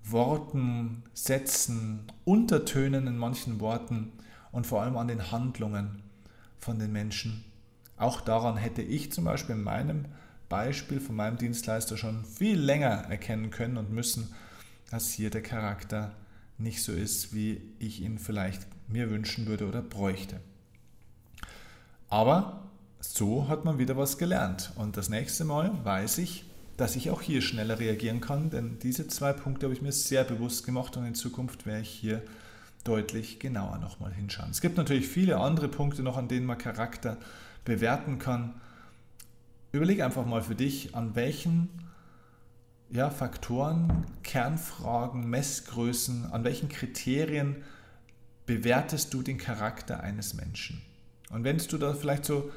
Worten, 0.03 1.03
Sätzen, 1.15 2.11
Untertönen 2.25 3.07
in 3.07 3.17
manchen 3.17 3.59
Worten 3.59 4.11
und 4.51 4.67
vor 4.67 4.83
allem 4.83 4.97
an 4.97 5.07
den 5.07 5.31
Handlungen 5.31 6.03
von 6.65 6.79
den 6.79 6.91
Menschen. 6.91 7.45
Auch 7.95 8.21
daran 8.21 8.57
hätte 8.57 8.81
ich 8.81 9.13
zum 9.13 9.23
Beispiel 9.23 9.55
in 9.55 9.63
meinem 9.63 10.05
Beispiel 10.49 10.99
von 10.99 11.15
meinem 11.15 11.37
Dienstleister 11.37 11.95
schon 11.95 12.25
viel 12.25 12.59
länger 12.59 13.05
erkennen 13.09 13.51
können 13.51 13.77
und 13.77 13.91
müssen, 13.91 14.33
dass 14.91 15.11
hier 15.11 15.29
der 15.29 15.43
Charakter 15.43 16.15
nicht 16.57 16.83
so 16.83 16.91
ist, 16.91 17.33
wie 17.33 17.61
ich 17.79 18.01
ihn 18.01 18.17
vielleicht 18.17 18.65
mir 18.87 19.09
wünschen 19.09 19.45
würde 19.45 19.67
oder 19.67 19.81
bräuchte. 19.81 20.39
Aber 22.09 22.69
so 22.99 23.47
hat 23.47 23.65
man 23.65 23.77
wieder 23.77 23.97
was 23.97 24.17
gelernt. 24.17 24.71
Und 24.75 24.97
das 24.97 25.09
nächste 25.09 25.45
Mal 25.45 25.71
weiß 25.83 26.17
ich, 26.19 26.45
dass 26.77 26.95
ich 26.95 27.09
auch 27.09 27.21
hier 27.21 27.41
schneller 27.41 27.79
reagieren 27.79 28.21
kann, 28.21 28.49
denn 28.49 28.79
diese 28.79 29.07
zwei 29.07 29.33
Punkte 29.33 29.67
habe 29.67 29.73
ich 29.73 29.81
mir 29.81 29.91
sehr 29.91 30.23
bewusst 30.23 30.65
gemacht 30.65 30.97
und 30.97 31.05
in 31.05 31.15
Zukunft 31.15 31.65
werde 31.65 31.81
ich 31.81 31.89
hier 31.89 32.21
deutlich 32.85 33.39
genauer 33.39 33.79
nochmal 33.79 34.13
hinschauen. 34.13 34.51
Es 34.51 34.61
gibt 34.61 34.77
natürlich 34.77 35.07
viele 35.07 35.37
andere 35.37 35.67
Punkte 35.67 36.03
noch, 36.03 36.15
an 36.15 36.29
denen 36.29 36.45
man 36.45 36.57
Charakter 36.57 37.17
bewerten 37.65 38.19
kann. 38.19 38.53
Überleg 39.73 40.01
einfach 40.01 40.25
mal 40.25 40.41
für 40.41 40.55
dich, 40.55 40.95
an 40.95 41.15
welchen 41.15 41.69
ja, 42.89 43.09
Faktoren, 43.09 44.05
Kernfragen, 44.23 45.29
Messgrößen, 45.29 46.31
an 46.31 46.43
welchen 46.43 46.69
Kriterien 46.69 47.63
bewertest 48.45 49.13
du 49.13 49.23
den 49.23 49.37
Charakter 49.37 50.01
eines 50.01 50.35
Menschen. 50.35 50.81
Und 51.31 51.43
wenn 51.43 51.57
du 51.57 51.77
da 51.77 51.93
vielleicht 51.93 52.25
so 52.25 52.51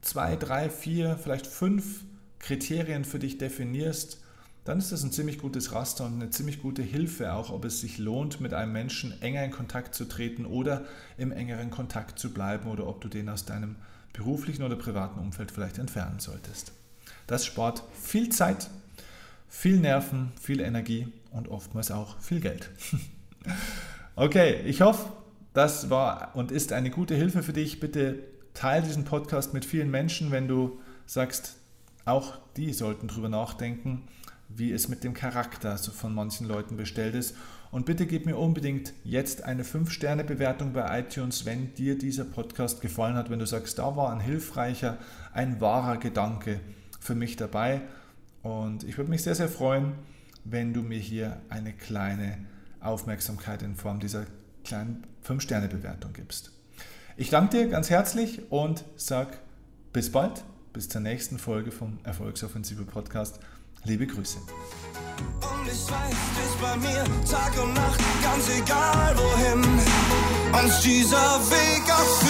zwei, 0.00 0.36
drei, 0.36 0.70
vier, 0.70 1.18
vielleicht 1.20 1.46
fünf 1.46 2.04
Kriterien 2.38 3.04
für 3.04 3.18
dich 3.18 3.38
definierst, 3.38 4.22
dann 4.66 4.78
ist 4.78 4.90
das 4.90 5.04
ein 5.04 5.12
ziemlich 5.12 5.38
gutes 5.38 5.72
Raster 5.72 6.04
und 6.04 6.14
eine 6.14 6.30
ziemlich 6.30 6.60
gute 6.60 6.82
Hilfe 6.82 7.32
auch, 7.32 7.50
ob 7.50 7.64
es 7.64 7.80
sich 7.80 7.98
lohnt, 7.98 8.40
mit 8.40 8.52
einem 8.52 8.72
Menschen 8.72 9.20
enger 9.22 9.44
in 9.44 9.52
Kontakt 9.52 9.94
zu 9.94 10.06
treten 10.06 10.44
oder 10.44 10.84
im 11.16 11.30
engeren 11.30 11.70
Kontakt 11.70 12.18
zu 12.18 12.34
bleiben 12.34 12.68
oder 12.68 12.86
ob 12.88 13.00
du 13.00 13.08
den 13.08 13.28
aus 13.28 13.44
deinem 13.44 13.76
beruflichen 14.12 14.64
oder 14.64 14.74
privaten 14.74 15.20
Umfeld 15.20 15.52
vielleicht 15.52 15.78
entfernen 15.78 16.18
solltest. 16.18 16.72
Das 17.28 17.46
spart 17.46 17.84
viel 17.94 18.30
Zeit, 18.30 18.68
viel 19.48 19.78
Nerven, 19.78 20.32
viel 20.40 20.60
Energie 20.60 21.12
und 21.30 21.48
oftmals 21.48 21.92
auch 21.92 22.18
viel 22.20 22.40
Geld. 22.40 22.70
okay, 24.16 24.62
ich 24.64 24.80
hoffe, 24.80 25.12
das 25.52 25.90
war 25.90 26.34
und 26.34 26.50
ist 26.50 26.72
eine 26.72 26.90
gute 26.90 27.14
Hilfe 27.14 27.44
für 27.44 27.52
dich. 27.52 27.78
Bitte 27.78 28.18
teile 28.52 28.84
diesen 28.84 29.04
Podcast 29.04 29.54
mit 29.54 29.64
vielen 29.64 29.92
Menschen, 29.92 30.32
wenn 30.32 30.48
du 30.48 30.80
sagst, 31.06 31.56
auch 32.04 32.38
die 32.56 32.72
sollten 32.72 33.08
darüber 33.08 33.28
nachdenken, 33.28 34.08
wie 34.48 34.72
es 34.72 34.88
mit 34.88 35.04
dem 35.04 35.14
Charakter 35.14 35.76
von 35.78 36.14
manchen 36.14 36.46
Leuten 36.46 36.76
bestellt 36.76 37.14
ist. 37.14 37.34
Und 37.70 37.84
bitte 37.84 38.06
gib 38.06 38.26
mir 38.26 38.36
unbedingt 38.36 38.92
jetzt 39.04 39.42
eine 39.42 39.64
5-Sterne-Bewertung 39.64 40.72
bei 40.72 41.00
iTunes, 41.00 41.44
wenn 41.44 41.74
dir 41.74 41.98
dieser 41.98 42.24
Podcast 42.24 42.80
gefallen 42.80 43.16
hat, 43.16 43.28
wenn 43.28 43.38
du 43.38 43.46
sagst, 43.46 43.78
da 43.78 43.96
war 43.96 44.12
ein 44.12 44.20
hilfreicher, 44.20 44.98
ein 45.32 45.60
wahrer 45.60 45.96
Gedanke 45.96 46.60
für 47.00 47.14
mich 47.14 47.36
dabei. 47.36 47.82
Und 48.42 48.84
ich 48.84 48.96
würde 48.96 49.10
mich 49.10 49.22
sehr, 49.22 49.34
sehr 49.34 49.48
freuen, 49.48 49.94
wenn 50.44 50.72
du 50.72 50.82
mir 50.82 50.98
hier 51.00 51.40
eine 51.48 51.72
kleine 51.72 52.38
Aufmerksamkeit 52.80 53.62
in 53.62 53.74
Form 53.74 53.98
dieser 53.98 54.26
kleinen 54.64 55.04
5-Sterne-Bewertung 55.26 56.12
gibst. 56.12 56.52
Ich 57.16 57.30
danke 57.30 57.56
dir 57.56 57.68
ganz 57.68 57.90
herzlich 57.90 58.50
und 58.50 58.84
sag 58.96 59.38
bis 59.92 60.12
bald, 60.12 60.44
bis 60.72 60.88
zur 60.88 61.00
nächsten 61.00 61.38
Folge 61.38 61.72
vom 61.72 61.98
Erfolgsoffensive 62.04 62.84
Podcast. 62.84 63.40
Liebe 63.86 64.06
Grüße. 64.06 64.38
Und 64.38 65.66
ich 65.66 65.90
weiß, 65.90 66.20
dich 66.36 66.54
bei 66.60 66.76
mir 66.78 67.04
Tag 67.30 67.52
und 67.62 67.72
Nacht, 67.72 68.00
ganz 68.20 68.48
egal 68.48 69.16
wohin 69.16 69.62
uns 70.60 70.80
dieser 70.80 71.40
Weg 71.50 71.84
auch 71.88 72.22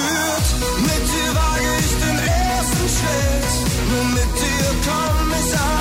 Mit 0.83 1.05
dir 1.13 1.35
wage 1.35 1.71
ich 1.81 1.93
den 2.05 2.19
ersten 2.19 2.87
Schritt, 2.97 3.55
nur 3.89 4.05
mit 4.19 4.33
dir 4.37 4.69
komm 4.85 5.29
ich 5.41 5.53
an. 5.57 5.73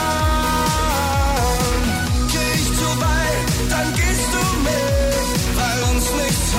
Geh 2.32 2.52
ich 2.56 2.70
zu 2.80 2.90
weit, 3.02 3.48
dann 3.70 3.90
gehst 3.96 4.30
du 4.34 4.44
mit, 4.64 5.40
weil 5.58 5.80
uns 5.92 6.06
nichts 6.24 6.55